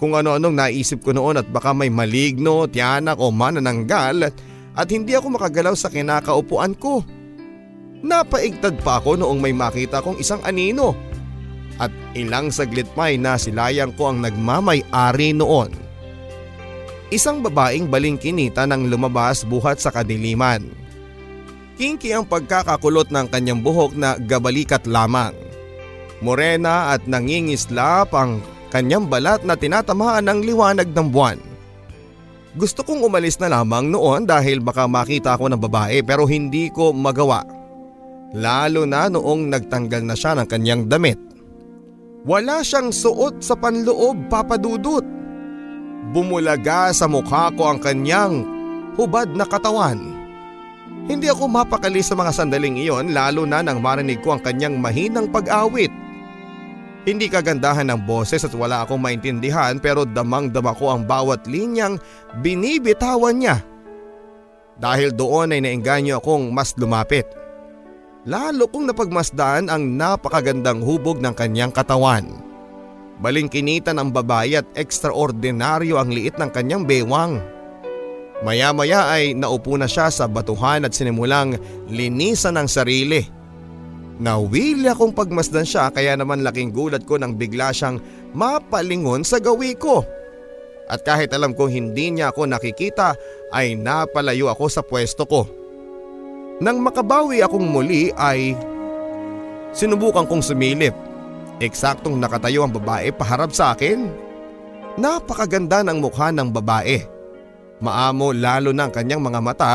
[0.01, 4.35] Kung ano-anong naisip ko noon at baka may maligno, tiyanak o manananggal at,
[4.73, 7.05] at hindi ako makagalaw sa kinakaupuan ko.
[8.01, 10.97] Napaigtad pa ako noong may makita kong isang anino
[11.81, 15.71] at ilang saglit pa ay nasilayang ko ang nagmamay-ari noon.
[17.13, 20.65] Isang babaeng balingkinita nang lumabas buhat sa kadiliman.
[21.75, 25.35] Kinky ang pagkakakulot ng kanyang buhok na gabalikat lamang.
[26.23, 28.39] Morena at nangingislap ang
[28.71, 31.39] kanyang balat na tinatamaan ng liwanag ng buwan.
[32.55, 36.95] Gusto kong umalis na lamang noon dahil baka makita ako ng babae pero hindi ko
[36.95, 37.43] magawa.
[38.31, 41.19] Lalo na noong nagtanggal na siya ng kanyang damit.
[42.25, 45.05] Wala siyang suot sa panloob papadudot.
[46.09, 48.41] Bumulaga sa mukha ko ang kanyang
[48.97, 50.09] hubad na katawan.
[51.05, 55.29] Hindi ako mapakali sa mga sandaling iyon lalo na nang marinig ko ang kanyang mahinang
[55.29, 55.93] pag-awit.
[57.05, 62.01] Hindi kagandahan ng boses at wala akong maintindihan pero damang-dama ko ang bawat linyang
[62.41, 63.61] binibitawan niya.
[64.81, 67.29] Dahil doon ay nainganyo akong mas lumapit.
[68.25, 72.25] Lalo kong napagmasdan ang napakagandang hubog ng kanyang katawan.
[73.21, 77.37] Balingkinitan ang babae at ekstraordinaryo ang liit ng kanyang bewang.
[78.41, 81.53] Maya-maya ay naupo na siya sa batuhan at sinimulang
[81.85, 83.21] linisan ang sarili.
[84.17, 88.01] Nawili akong pagmasdan siya kaya naman laking gulat ko nang bigla siyang
[88.33, 90.01] mapalingon sa gawi ko.
[90.89, 93.13] At kahit alam kong hindi niya ako nakikita
[93.53, 95.64] ay napalayo ako sa pwesto ko.
[96.63, 98.55] Nang makabawi akong muli ay
[99.75, 100.95] sinubukan kong sumilip.
[101.59, 104.07] Eksaktong nakatayo ang babae paharap sa akin.
[104.95, 107.03] Napakaganda ng mukha ng babae.
[107.83, 109.73] Maamo lalo ang kanyang mga mata,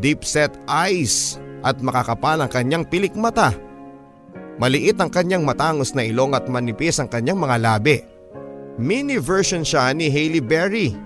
[0.00, 3.52] deep set eyes at makakapal ang kanyang pilik mata.
[4.58, 8.00] Maliit ang kanyang matangos na ilong at manipis ang kanyang mga labi.
[8.80, 10.96] Mini version siya ni Hailey Berry,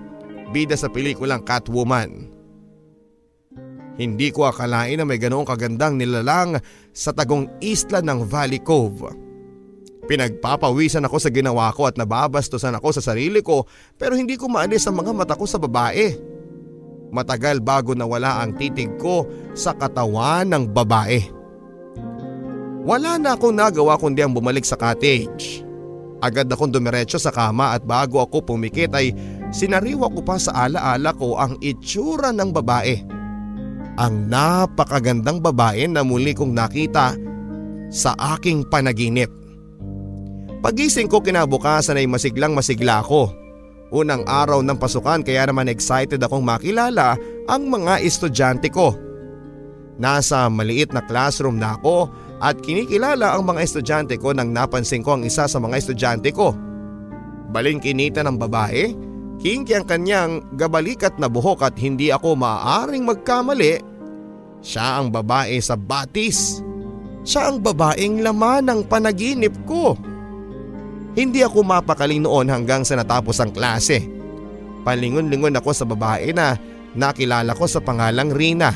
[0.54, 2.31] bida sa pelikulang Catwoman.
[4.00, 6.56] Hindi ko akalain na may ganoong kagandang nilalang
[6.96, 9.12] sa tagong isla ng Valley Cove.
[10.08, 14.88] Pinagpapawisan ako sa ginawa ko at nababastusan ako sa sarili ko pero hindi ko maalis
[14.88, 16.16] ang mga mata ko sa babae.
[17.12, 21.20] Matagal bago nawala ang titig ko sa katawan ng babae.
[22.82, 25.62] Wala na akong nagawa kundi ang bumalik sa cottage.
[26.18, 29.14] Agad akong dumiretso sa kama at bago ako pumikit ay
[29.54, 33.21] sinariwa ko pa sa alaala ko ang itsura ng babae.
[34.00, 37.12] Ang napakagandang babae na muli kong nakita
[37.92, 39.28] sa aking panaginip.
[40.64, 43.28] Pagising ko kinabukasan ay masiglang masigla ako.
[43.92, 48.96] Unang araw ng pasukan kaya naman excited akong makilala ang mga estudyante ko.
[50.00, 52.08] Nasa maliit na classroom na ako
[52.40, 56.56] at kinikilala ang mga estudyante ko nang napansin ko ang isa sa mga estudyante ko.
[57.52, 58.96] Balingkinita ng babae,
[59.42, 63.82] kinky ang kanyang gabalikat na buhok at hindi ako maaaring magkamali.
[64.62, 66.62] Siya ang babae sa batis.
[67.26, 69.98] Siya ang babaeng laman ng panaginip ko.
[71.18, 74.06] Hindi ako mapakaling noon hanggang sa natapos ang klase.
[74.86, 76.54] Palingon-lingon ako sa babae na
[76.94, 78.70] nakilala ko sa pangalang Rina.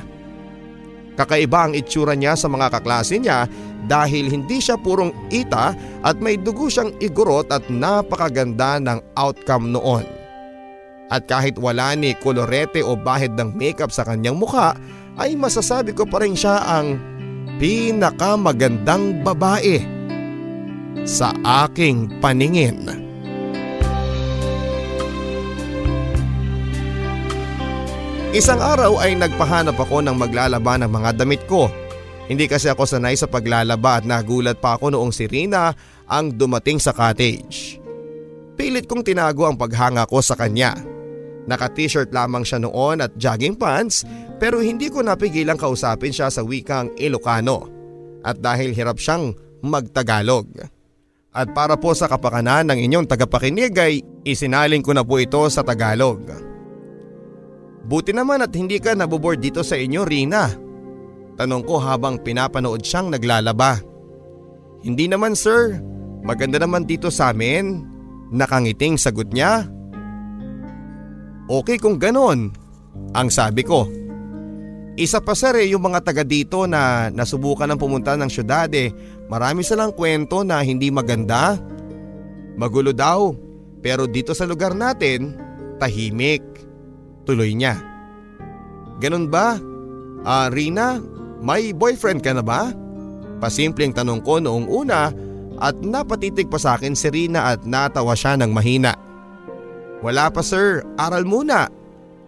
[1.16, 3.48] Kakaiba ang itsura niya sa mga kaklase niya
[3.88, 5.72] dahil hindi siya purong ita
[6.04, 10.15] at may dugo siyang igurot at napakaganda ng outcome noon.
[11.06, 14.74] At kahit wala ni kolorete o bahid ng makeup sa kanyang mukha
[15.16, 16.98] ay masasabi ko pa rin siya ang
[17.62, 19.80] pinakamagandang babae
[21.06, 21.30] sa
[21.66, 23.06] aking paningin.
[28.36, 31.72] Isang araw ay nagpahanap ako ng maglalaba ng mga damit ko.
[32.26, 35.72] Hindi kasi ako sanay sa paglalaba at nagulat pa ako noong si Rina
[36.10, 37.78] ang dumating sa cottage.
[38.58, 40.95] Pilit kong tinago ang paghanga ko sa kanya.
[41.46, 44.02] Naka-t-shirt lamang siya noon at jogging pants
[44.42, 47.70] pero hindi ko napigilang kausapin siya sa wikang Ilocano.
[48.26, 49.32] At dahil hirap siyang
[49.62, 50.50] magtagalog.
[51.36, 55.60] At para po sa kapakanan ng inyong tagapakinig ay isinaling ko na po ito sa
[55.60, 56.24] Tagalog.
[57.86, 60.50] Buti naman at hindi ka naboboard dito sa inyo Rina.
[61.36, 63.78] Tanong ko habang pinapanood siyang naglalaba.
[64.80, 65.76] Hindi naman sir,
[66.24, 67.84] maganda naman dito sa amin.
[68.32, 69.68] Nakangiting sagot niya.
[71.46, 72.50] Okay kung ganon,
[73.14, 73.86] ang sabi ko.
[74.98, 78.90] Isa pa sir eh, yung mga taga dito na nasubukan ng pumunta ng syudad eh,
[79.30, 81.54] marami silang kwento na hindi maganda.
[82.58, 83.30] Magulo daw,
[83.78, 85.38] pero dito sa lugar natin,
[85.78, 86.42] tahimik.
[87.28, 87.78] Tuloy niya.
[88.98, 89.60] Ganun ba?
[90.26, 90.98] Ah, Rina,
[91.38, 92.74] may boyfriend ka na ba?
[93.38, 95.14] Pasimpleng tanong ko noong una
[95.62, 99.05] at napatitig pa sa akin si Rina at natawa siya ng mahina.
[100.04, 101.72] Wala pa sir, aral muna.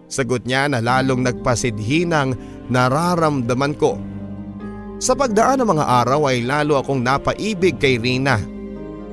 [0.09, 2.33] Sagot niya na lalong nagpasidhi ng
[2.73, 4.01] nararamdaman ko.
[4.99, 8.41] Sa pagdaan ng mga araw ay lalo akong napaibig kay Rina.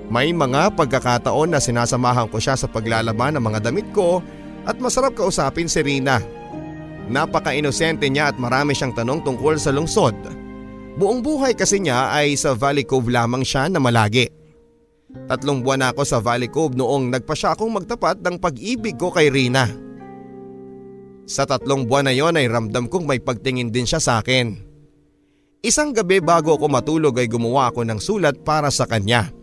[0.09, 4.25] May mga pagkakataon na sinasamahan ko siya sa paglalaban ng mga damit ko
[4.67, 6.19] at masarap kausapin si Rina.
[7.07, 10.15] Napaka-inosente niya at marami siyang tanong tungkol sa lungsod.
[10.97, 14.27] Buong buhay kasi niya ay sa Valley Cove lamang siya na malagi.
[15.25, 19.09] Tatlong buwan na ako sa Valley Cove noong nagpa siya akong magtapat ng pag-ibig ko
[19.09, 19.67] kay Rina.
[21.27, 24.55] Sa tatlong buwan na yon ay ramdam kong may pagtingin din siya sa akin.
[25.67, 29.35] Isang gabi bago ako matulog ay gumawa ako ng sulat para sa kanya.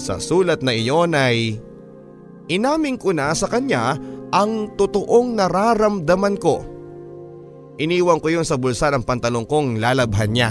[0.00, 1.60] Sa sulat na iyon ay
[2.48, 4.00] inamin ko na sa kanya
[4.32, 6.64] ang totoong nararamdaman ko.
[7.76, 10.50] Iniwan ko yun sa bulsa ng pantalong kong lalabhan niya.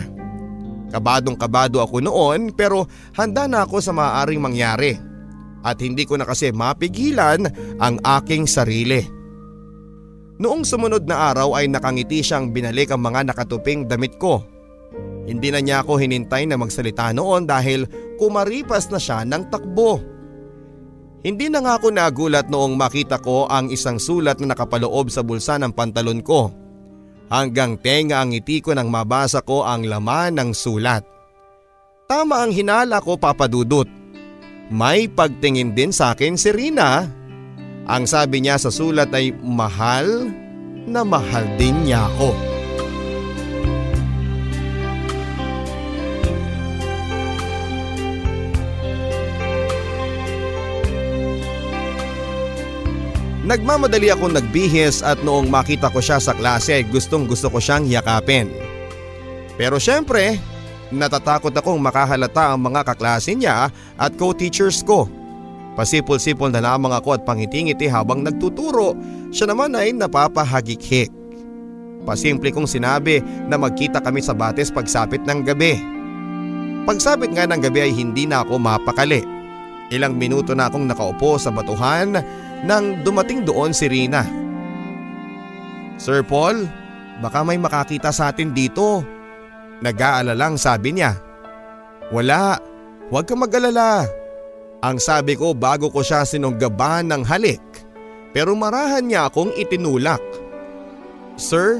[0.95, 2.87] Kabadong kabado ako noon pero
[3.19, 4.95] handa na ako sa maaaring mangyari.
[5.59, 7.43] At hindi ko na kasi mapigilan
[7.83, 9.03] ang aking sarili.
[10.39, 14.39] Noong sumunod na araw ay nakangiti siyang binalik ang mga nakatuping damit ko.
[15.27, 17.83] Hindi na niya ako hinintay na magsalita noon dahil
[18.15, 19.99] kumaripas na siya ng takbo.
[21.25, 25.57] Hindi na nga ako nagulat noong makita ko ang isang sulat na nakapaloob sa bulsa
[25.57, 26.53] ng pantalon ko.
[27.25, 31.01] Hanggang tenga ang ngiti ko nang mabasa ko ang laman ng sulat.
[32.05, 33.89] Tama ang hinala ko papadudot.
[34.69, 37.05] May pagtingin din sa akin si Rina.
[37.85, 40.29] Ang sabi niya sa sulat ay mahal
[40.85, 42.54] na mahal din niya ako.
[53.45, 58.49] Nagmamadali akong nagbihis at noong makita ko siya sa klase gustong gusto ko siyang yakapin.
[59.53, 60.41] Pero syempre,
[60.89, 63.69] natatakot akong makahalata ang mga kaklase niya
[64.01, 65.05] at co-teachers ko.
[65.77, 68.97] Pasipol-sipol na lamang ako at pangiti-ngiti habang nagtuturo,
[69.29, 71.13] siya naman ay napapahagik-hik.
[72.01, 75.77] Pasimple kong sinabi na magkita kami sa bates pagsapit ng gabi.
[76.89, 79.21] Pagsapit nga ng gabi ay hindi na ako mapakali.
[79.93, 82.17] Ilang minuto na akong nakaupo sa batuhan
[82.63, 84.23] nang dumating doon si Rina.
[85.99, 86.63] Sir Paul,
[87.19, 89.03] baka may makakita sa atin dito.
[89.83, 91.19] Nag-aalalang sabi niya.
[92.15, 92.55] Wala,
[93.11, 94.07] huwag kang mag-alala.
[94.85, 97.63] Ang sabi ko bago ko siya sinunggaban ng halik
[98.35, 100.19] pero marahan niya akong itinulak.
[101.39, 101.79] Sir,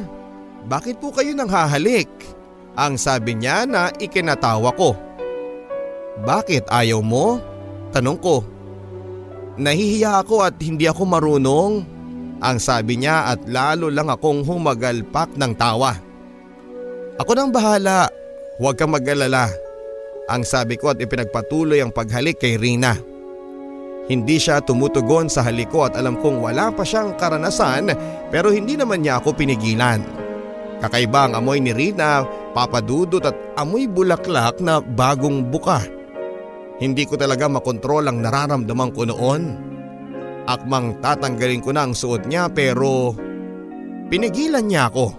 [0.72, 2.08] bakit po kayo nang hahalik?
[2.80, 4.96] Ang sabi niya na ikinatawa ko.
[6.24, 7.44] Bakit ayaw mo?
[7.92, 8.55] Tanong ko.
[9.56, 11.74] Nahihiya ako at hindi ako marunong.
[12.44, 15.96] Ang sabi niya at lalo lang akong humagalpak ng tawa.
[17.16, 18.12] Ako nang bahala,
[18.60, 19.48] huwag kang mag-alala.
[20.28, 23.00] Ang sabi ko at ipinagpatuloy ang paghalik kay Rina.
[24.06, 27.90] Hindi siya tumutugon sa halik ko at alam kong wala pa siyang karanasan
[28.30, 30.04] pero hindi naman niya ako pinigilan.
[30.84, 35.95] Kakaiba ang amoy ni Rina, papadudot at amoy bulaklak na bagong buka.
[36.76, 39.44] Hindi ko talaga makontrol ang nararamdaman ko noon.
[40.46, 43.16] Akmang tatanggalin ko na ang suot niya pero
[44.12, 45.16] pinigilan niya ako.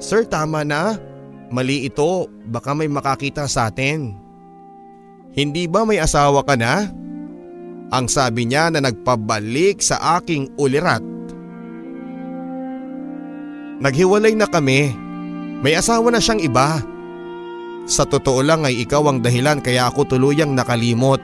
[0.00, 0.96] Sir tama na,
[1.52, 4.16] mali ito, baka may makakita sa atin.
[5.30, 6.88] Hindi ba may asawa ka na?
[7.90, 11.04] Ang sabi niya na nagpabalik sa aking ulirat.
[13.80, 14.92] Naghiwalay na kami,
[15.60, 16.80] may asawa na siyang iba.
[17.88, 21.20] Sa totoo lang ay ikaw ang dahilan kaya ako tuluyang nakalimot.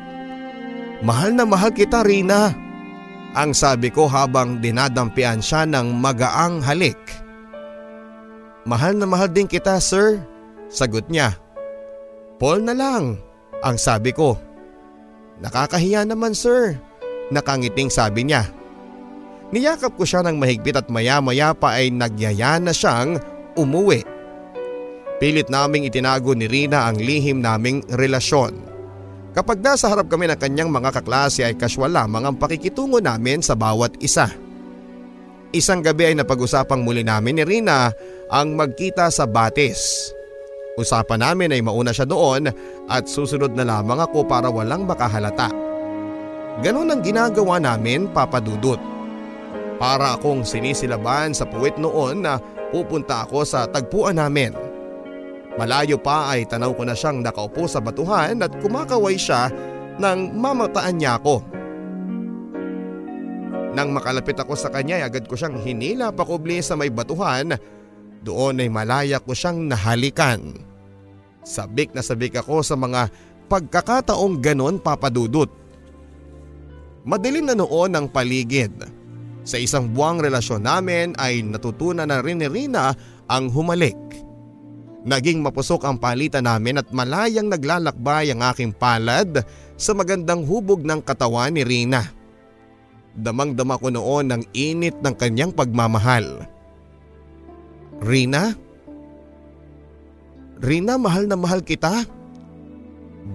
[1.05, 2.53] Mahal na mahal kita Rina.
[3.37, 6.97] Ang sabi ko habang dinadampian siya ng magaang halik.
[8.65, 10.19] Mahal na mahal din kita sir.
[10.73, 11.37] Sagot niya.
[12.41, 13.21] Paul na lang.
[13.61, 14.41] Ang sabi ko.
[15.45, 16.81] Nakakahiya naman sir.
[17.29, 18.49] Nakangiting sabi niya.
[19.55, 23.23] Niyakap ko siya ng mahigpit at maya maya pa ay nagyaya na siyang
[23.55, 24.16] umuwi.
[25.17, 28.53] Pilit naming itinago ni Rina ang lihim naming relasyon.
[29.33, 33.57] Kapag nasa harap kami ng kanyang mga kaklase ay kaswal lamang ang pakikitungo namin sa
[33.57, 34.29] bawat isa.
[35.57, 37.89] Isang gabi ay napag-usapang muli namin ni Rina
[38.29, 40.13] ang magkita sa batis.
[40.77, 42.53] Usapan namin ay mauna siya doon
[42.85, 45.49] at susunod na lamang ako para walang makahalata.
[46.61, 48.81] Ganon ang ginagawa namin papadudot.
[49.81, 52.37] Para akong sinisilaban sa puwit noon na
[52.69, 54.66] pupunta ako sa tagpuan namin.
[55.57, 59.49] Malayo pa ay tanaw ko na siyang nakaupo sa batuhan at kumakaway siya
[59.97, 61.41] nang mamataan niya ako.
[63.73, 67.57] Nang makalapit ako sa kanya ay agad ko siyang hinila pakubli sa may batuhan.
[68.21, 70.61] Doon ay malaya ko siyang nahalikan.
[71.41, 73.09] Sabik na sabik ako sa mga
[73.49, 75.49] pagkakataong ganon papadudot.
[77.07, 78.77] Madilim na noon ang paligid.
[79.47, 82.93] Sa isang buwang relasyon namin ay natutunan na rin ni Rina
[83.31, 84.26] ang humalik.
[85.07, 89.47] Naging mapusok ang palitan namin at malayang naglalakbay ang aking palad
[89.79, 92.11] sa magandang hubog ng katawan ni Rina.
[93.15, 96.43] Damang-dama ko noon ang init ng kanyang pagmamahal.
[98.03, 98.59] Rina?
[100.59, 102.03] Rina, mahal na mahal kita.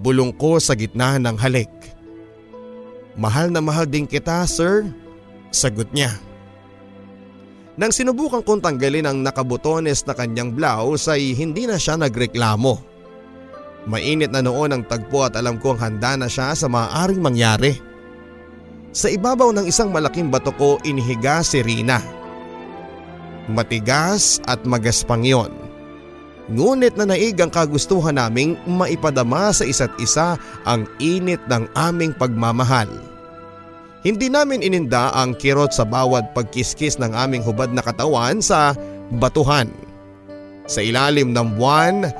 [0.04, 1.72] Bulong ko sa gitna ng halik.
[3.16, 4.84] Mahal na mahal din kita, sir.
[5.48, 6.20] Sagot niya.
[7.72, 12.92] Nang sinubukan kong tanggalin ang nakabutones na kanyang blouse ay hindi na siya nagreklamo.
[13.88, 17.80] Mainit na noon ang tagpo at alam kong handa na siya sa maaaring mangyari.
[18.92, 21.98] Sa ibabaw ng isang malaking bato ko inihiga si Rina.
[23.48, 25.50] Matigas at magaspang yon.
[26.52, 30.36] Ngunit na naig ang kagustuhan naming maipadama sa isa't isa
[30.68, 33.11] ang init ng aming pagmamahal.
[34.02, 38.74] Hindi namin ininda ang kirot sa bawat pagkiskis ng aming hubad na katawan sa
[39.14, 39.70] batuhan.
[40.66, 42.10] Sa ilalim ng buwan,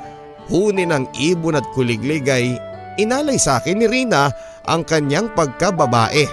[0.47, 2.55] huni ng ibon at kuliglig ay
[2.95, 4.31] inalay sa akin ni Rina
[4.63, 6.23] ang kanyang pagkababae.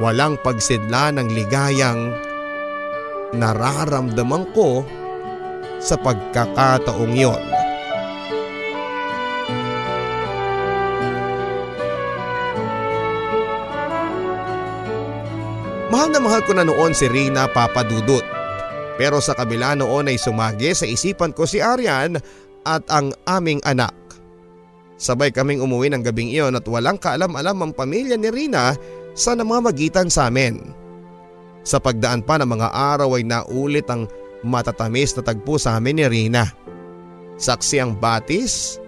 [0.00, 2.16] Walang pagsidla ng ligayang
[3.36, 4.80] nararamdaman ko
[5.76, 7.61] sa pagkakataong yon.
[15.92, 18.24] Mahal na mahal ko na noon si Rina Papadudut.
[18.96, 22.16] Pero sa kabila noon ay sumagi sa isipan ko si Arian
[22.64, 23.92] at ang aming anak.
[24.96, 28.72] Sabay kaming umuwi ng gabing iyon at walang kaalam-alam ang pamilya ni Rina
[29.12, 30.64] sa namamagitan sa amin.
[31.60, 34.08] Sa pagdaan pa ng mga araw ay naulit ang
[34.40, 36.48] matatamis na tagpo sa amin ni Rina.
[37.36, 38.80] Saksi ang batis,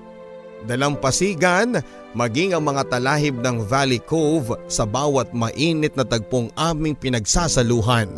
[0.65, 1.85] dalampasigan,
[2.15, 8.09] maging ang mga talahib ng Valley Cove sa bawat mainit na tagpong aming pinagsasaluhan.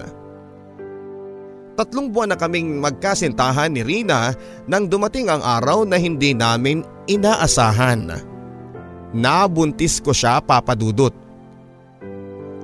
[1.77, 4.33] Tatlong buwan na kaming magkasintahan ni Rina
[4.65, 8.17] nang dumating ang araw na hindi namin inaasahan.
[9.13, 11.13] Nabuntis ko siya papadudot.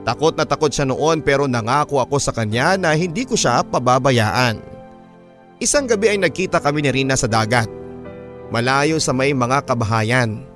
[0.03, 4.59] Takot na takot siya noon pero nangako ako sa kanya na hindi ko siya pababayaan.
[5.63, 7.71] Isang gabi ay nagkita kami ni Rina sa dagat.
[8.51, 10.52] Malayo sa may mga kabahayan.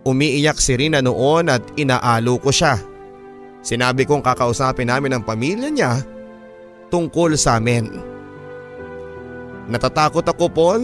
[0.00, 2.80] Umiiyak si Rina noon at inaalo ko siya.
[3.60, 6.00] Sinabi kong kakausapin namin ang pamilya niya
[6.88, 7.92] tungkol sa amin.
[9.68, 10.82] Natatakot ako Paul.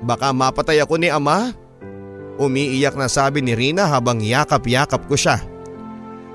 [0.00, 1.52] Baka mapatay ako ni ama.
[2.36, 5.40] Umiiyak na sabi ni Rina habang yakap-yakap ko siya.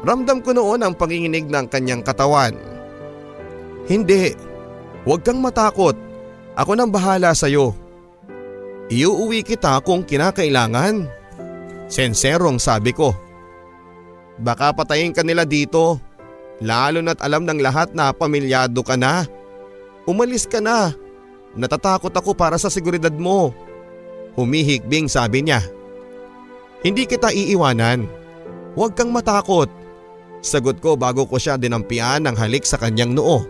[0.02, 2.58] Ramdam ko noon ang panginginig ng kanyang katawan.
[3.86, 4.34] Hindi,
[5.06, 5.94] huwag kang matakot.
[6.58, 7.78] Ako nang bahala sa iyo.
[8.90, 11.21] Iuuwi kita kung kinakailangan.
[11.92, 13.12] Senserong sabi ko.
[14.40, 16.00] Baka patayin ka nila dito.
[16.64, 19.28] Lalo na't alam ng lahat na pamilyado ka na.
[20.08, 20.96] Umalis ka na.
[21.52, 23.52] Natatakot ako para sa seguridad mo.
[24.40, 25.60] Humihikbing sabi niya.
[26.80, 28.08] Hindi kita iiwanan.
[28.80, 29.68] Huwag kang matakot.
[30.40, 33.44] Sagot ko bago ko siya dinampian ng halik sa kanyang noo.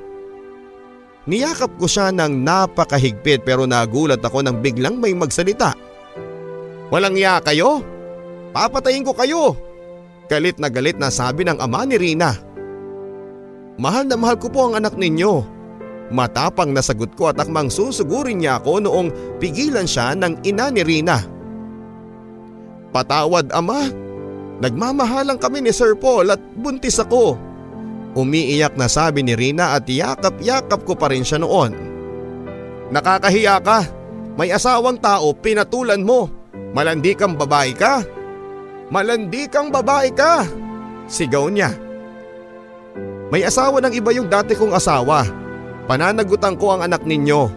[1.29, 5.77] Niyakap ko siya ng napakahigpit pero nagulat ako nang biglang may magsalita.
[6.89, 7.90] Walang iya kayo?
[8.52, 9.56] Papatayin ko kayo!
[10.28, 12.36] Galit na galit na sabi ng ama ni Rina.
[13.76, 15.43] Mahal na mahal ko po ang anak ninyo.
[16.12, 20.84] Matapang na sagot ko at akmang susugurin niya ako noong pigilan siya ng ina ni
[20.84, 21.24] Rina.
[22.91, 23.88] Patawad ama,
[24.60, 27.39] nagmamahalan kami ni Sir Paul at buntis ako.
[28.12, 31.72] Umiiyak na sabi ni Rina at yakap-yakap ko pa rin siya noon.
[32.91, 33.88] Nakakahiya ka,
[34.36, 36.28] may asawang tao pinatulan mo,
[36.76, 38.04] malandi kang babae ka.
[38.91, 40.43] Malandi kang babae ka!
[41.07, 41.71] Sigaw niya.
[43.31, 45.23] May asawa ng iba yung dati kong asawa.
[45.87, 47.47] Pananagutan ko ang anak ninyo.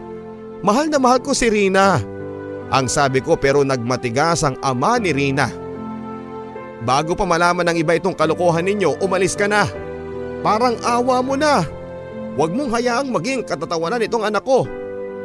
[0.62, 1.98] Mahal na mahal ko si Rina.
[2.70, 5.50] Ang sabi ko pero nagmatigas ang ama ni Rina.
[6.86, 9.66] Bago pa malaman ng iba itong kalokohan ninyo, umalis ka na.
[10.46, 11.66] Parang awa mo na.
[12.38, 14.70] Huwag mong hayaang maging katatawanan itong anak ko.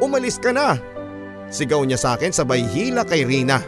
[0.02, 0.74] Umalis ka na.
[1.54, 3.62] Sigaw niya sa akin sabay hila kay Rina.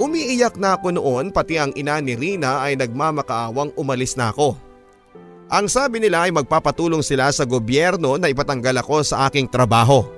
[0.00, 4.56] Umiiyak na ako noon pati ang ina ni Rina ay nagmamakaawang umalis na ako.
[5.52, 10.08] Ang sabi nila ay magpapatulong sila sa gobyerno na ipatanggal ako sa aking trabaho.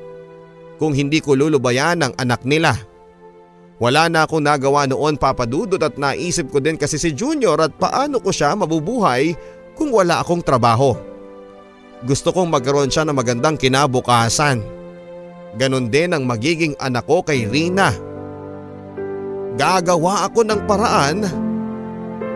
[0.78, 2.78] Kung hindi ko lulubayan ang anak nila.
[3.82, 8.22] Wala na akong nagawa noon papadudot at naisip ko din kasi si Junior at paano
[8.22, 9.34] ko siya mabubuhay
[9.74, 10.94] kung wala akong trabaho.
[12.06, 14.62] Gusto kong magkaroon siya ng magandang kinabukasan.
[15.58, 18.11] Ganon din ang magiging anak ko kay Rina.
[19.56, 21.18] Gagawa ako ng paraan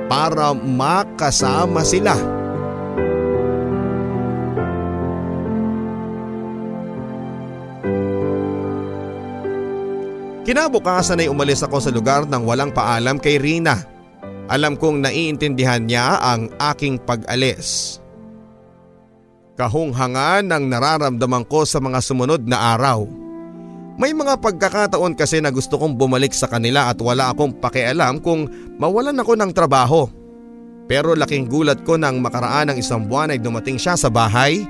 [0.06, 2.14] para makasama sila.
[10.46, 13.82] Kinabukasan ay umalis ako sa lugar nang walang paalam kay Rina.
[14.46, 17.98] Alam kong naiintindihan niya ang aking pag-alis.
[19.58, 23.25] Kahunghangan ang nararamdaman ko sa mga sumunod na araw.
[23.96, 28.44] May mga pagkakataon kasi na gusto kong bumalik sa kanila at wala akong pakialam kung
[28.76, 30.04] mawalan ako ng trabaho.
[30.86, 34.62] Pero laking gulat ko nang makaraan ng isang buwan ay dumating siya sa bahay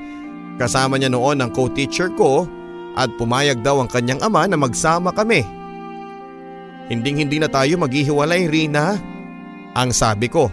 [0.56, 2.48] Kasama niya noon ang co-teacher ko
[2.96, 5.44] at pumayag daw ang kanyang ama na magsama kami.
[6.88, 8.96] Hinding hindi na tayo maghihiwalay Rina.
[9.76, 10.48] Ang sabi ko.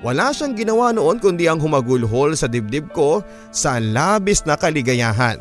[0.00, 3.20] Wala siyang ginawa noon kundi ang humagulhol sa dibdib ko
[3.52, 5.36] sa labis na kaligayahan.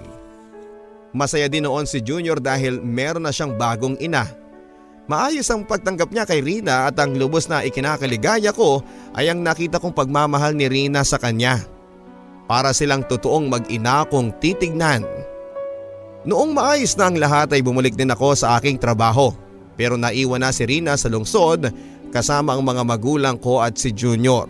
[1.09, 4.29] Masaya din noon si Junior dahil meron na siyang bagong ina.
[5.09, 8.85] Maayos ang pagtanggap niya kay Rina at ang lubos na ikinakaligaya ko
[9.17, 11.65] ay ang nakita kong pagmamahal ni Rina sa kanya.
[12.45, 15.01] Para silang totoong mag-ina kong titignan.
[16.29, 19.33] Noong maayos na ang lahat ay bumalik din ako sa aking trabaho.
[19.73, 21.73] Pero naiwan na si Rina sa lungsod
[22.13, 24.45] kasama ang mga magulang ko at si Junior.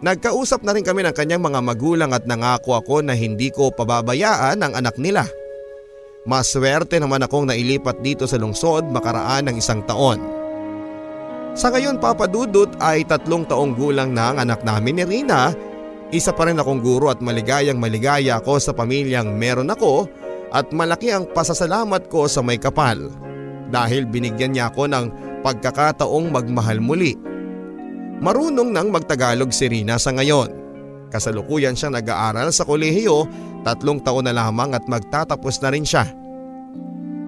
[0.00, 4.64] Nagkausap na rin kami ng kanyang mga magulang at nangako ako na hindi ko pababayaan
[4.64, 5.28] ang anak nila.
[6.24, 10.16] Maswerte naman akong nailipat dito sa lungsod makaraan ng isang taon.
[11.52, 15.52] Sa ngayon papadudot ay tatlong taong gulang na ang anak namin ni Rina.
[16.08, 20.08] Isa pa rin akong guro at maligayang maligaya ako sa pamilyang meron ako
[20.48, 23.12] at malaki ang pasasalamat ko sa may kapal
[23.68, 25.04] dahil binigyan niya ako ng
[25.44, 27.20] pagkakataong magmahal muli.
[28.24, 30.48] Marunong nang magtagalog si Rina sa ngayon.
[31.12, 33.28] Kasalukuyan siyang nag-aaral sa kolehiyo,
[33.64, 36.04] tatlong taon na lamang at magtatapos na rin siya.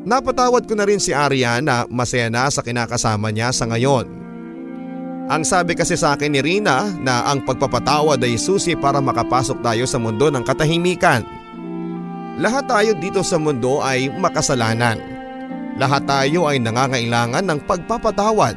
[0.06, 4.06] Napatawad ko na rin si Arya na masaya na sa kinakasama niya sa ngayon.
[5.26, 9.82] Ang sabi kasi sa akin ni Rina na ang pagpapatawad ay susi para makapasok tayo
[9.82, 11.26] sa mundo ng katahimikan.
[12.38, 15.02] Lahat tayo dito sa mundo ay makasalanan.
[15.82, 18.54] Lahat tayo ay nangangailangan ng pagpapatawad.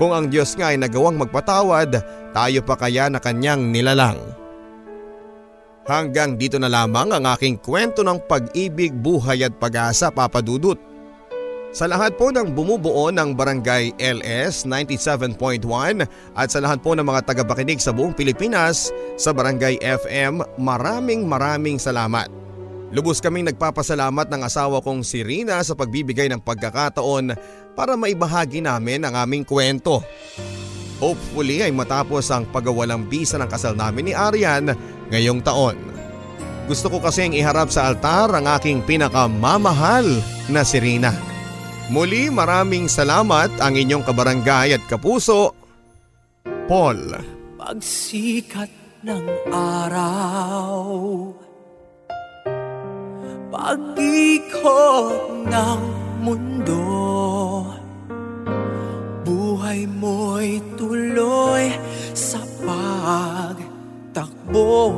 [0.00, 2.00] Kung ang Diyos nga ay nagawang magpatawad,
[2.32, 4.39] tayo pa kaya na kanyang nilalang.
[5.88, 10.76] Hanggang dito na lamang ang aking kwento ng pag-ibig, buhay at pag-asa papadudot.
[11.70, 15.62] Sa lahat po ng bumubuo ng Barangay LS 97.1
[16.34, 21.78] at sa lahat po ng mga tagapakinig sa buong Pilipinas sa Barangay FM, maraming maraming
[21.78, 22.26] salamat.
[22.90, 27.38] Lubos kaming nagpapasalamat ng asawa kong si Rina sa pagbibigay ng pagkakataon
[27.78, 30.02] para maibahagi namin ang aming kwento.
[30.98, 34.74] Hopefully ay matapos ang pagawalang bisa ng kasal namin ni Arian
[35.10, 35.76] ngayong taon.
[36.70, 40.06] Gusto ko kasing iharap sa altar ang aking pinakamamahal
[40.46, 41.10] na si Rina.
[41.90, 45.50] Muli maraming salamat ang inyong kabarangay at kapuso,
[46.70, 47.18] Paul.
[47.58, 48.70] Pagsikat
[49.02, 50.78] ng araw
[53.50, 55.82] pag-ikot ng
[56.22, 56.86] mundo
[59.26, 61.74] Buhay mo'y tuloy
[62.14, 62.40] sa
[64.10, 64.90] pagtakbo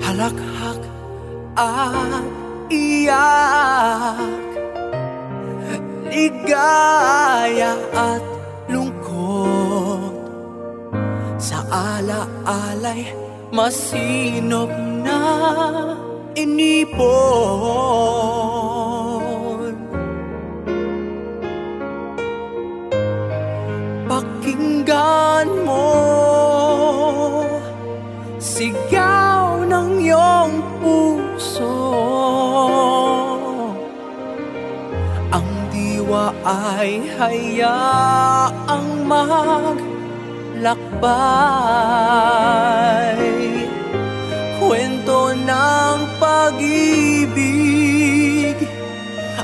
[0.00, 0.82] Halakhak
[1.60, 2.24] at
[2.72, 4.48] iyak.
[6.08, 8.24] Ligaya at
[11.36, 13.12] Sa ala-alay
[13.52, 14.72] masinop
[15.04, 15.20] na
[16.32, 17.85] inipon
[36.46, 39.82] ay hayaang mag
[40.62, 41.26] lakbay
[44.62, 47.34] Kwento ng pag-ibig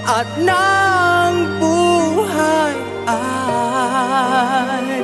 [0.06, 2.76] at ng buhay
[3.10, 5.02] ay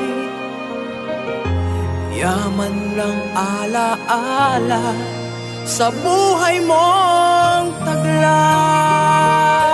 [2.15, 4.95] Yaman ng ala-ala
[5.67, 9.68] sa buhay mong taglay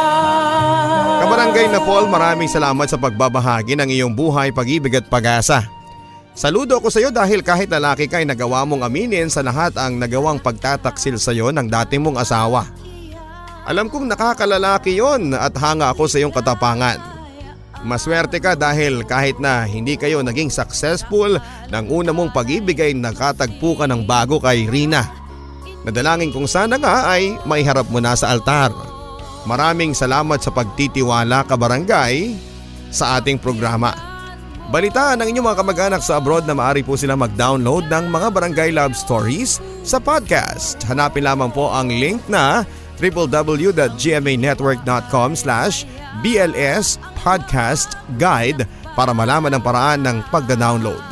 [1.44, 5.68] Kabarangay na Paul, maraming salamat sa pagbabahagi ng iyong buhay, pag-ibig at pag-asa.
[6.32, 10.00] Saludo ako sa iyo dahil kahit lalaki ka ay nagawa mong aminin sa lahat ang
[10.00, 12.64] nagawang pagtataksil sa iyo ng dati mong asawa.
[13.68, 16.96] Alam kong nakakalalaki yon at hanga ako sa iyong katapangan.
[17.84, 21.36] Maswerte ka dahil kahit na hindi kayo naging successful
[21.68, 25.04] ng una mong pag-ibig ay nakatagpo ka ng bago kay Rina.
[25.84, 28.93] Nadalangin kong sana nga ay maiharap mo na sa altar.
[29.44, 32.32] Maraming salamat sa pagtitiwala ka barangay
[32.88, 33.92] sa ating programa.
[34.72, 38.72] Balitaan ng inyong mga kamag-anak sa abroad na maaari po sila mag-download ng mga barangay
[38.72, 40.80] love stories sa podcast.
[40.88, 42.64] Hanapin lamang po ang link na
[42.96, 45.84] www.gmanetwork.com slash
[46.24, 48.64] BLS Podcast Guide
[48.96, 51.02] para malaman ang paraan ng pagda-download.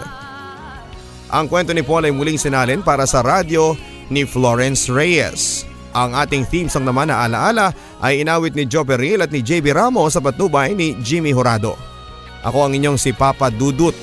[1.32, 3.76] Ang kwento ni Paul ay muling sinalin para sa radyo
[4.08, 5.68] ni Florence Reyes.
[5.92, 9.76] Ang ating theme song naman na alaala ay inawit ni Joe Peril at ni JB
[9.76, 11.76] Ramos sa patnubay ni Jimmy Horado.
[12.42, 13.94] Ako ang inyong si Papa Dudut.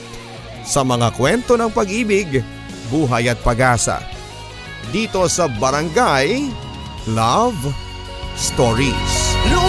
[0.69, 2.45] sa mga kwento ng pag-ibig,
[2.93, 4.05] buhay at pag-asa.
[4.93, 6.45] Dito sa Barangay
[7.09, 7.57] Love
[8.37, 9.33] Stories.
[9.49, 9.68] Lumipas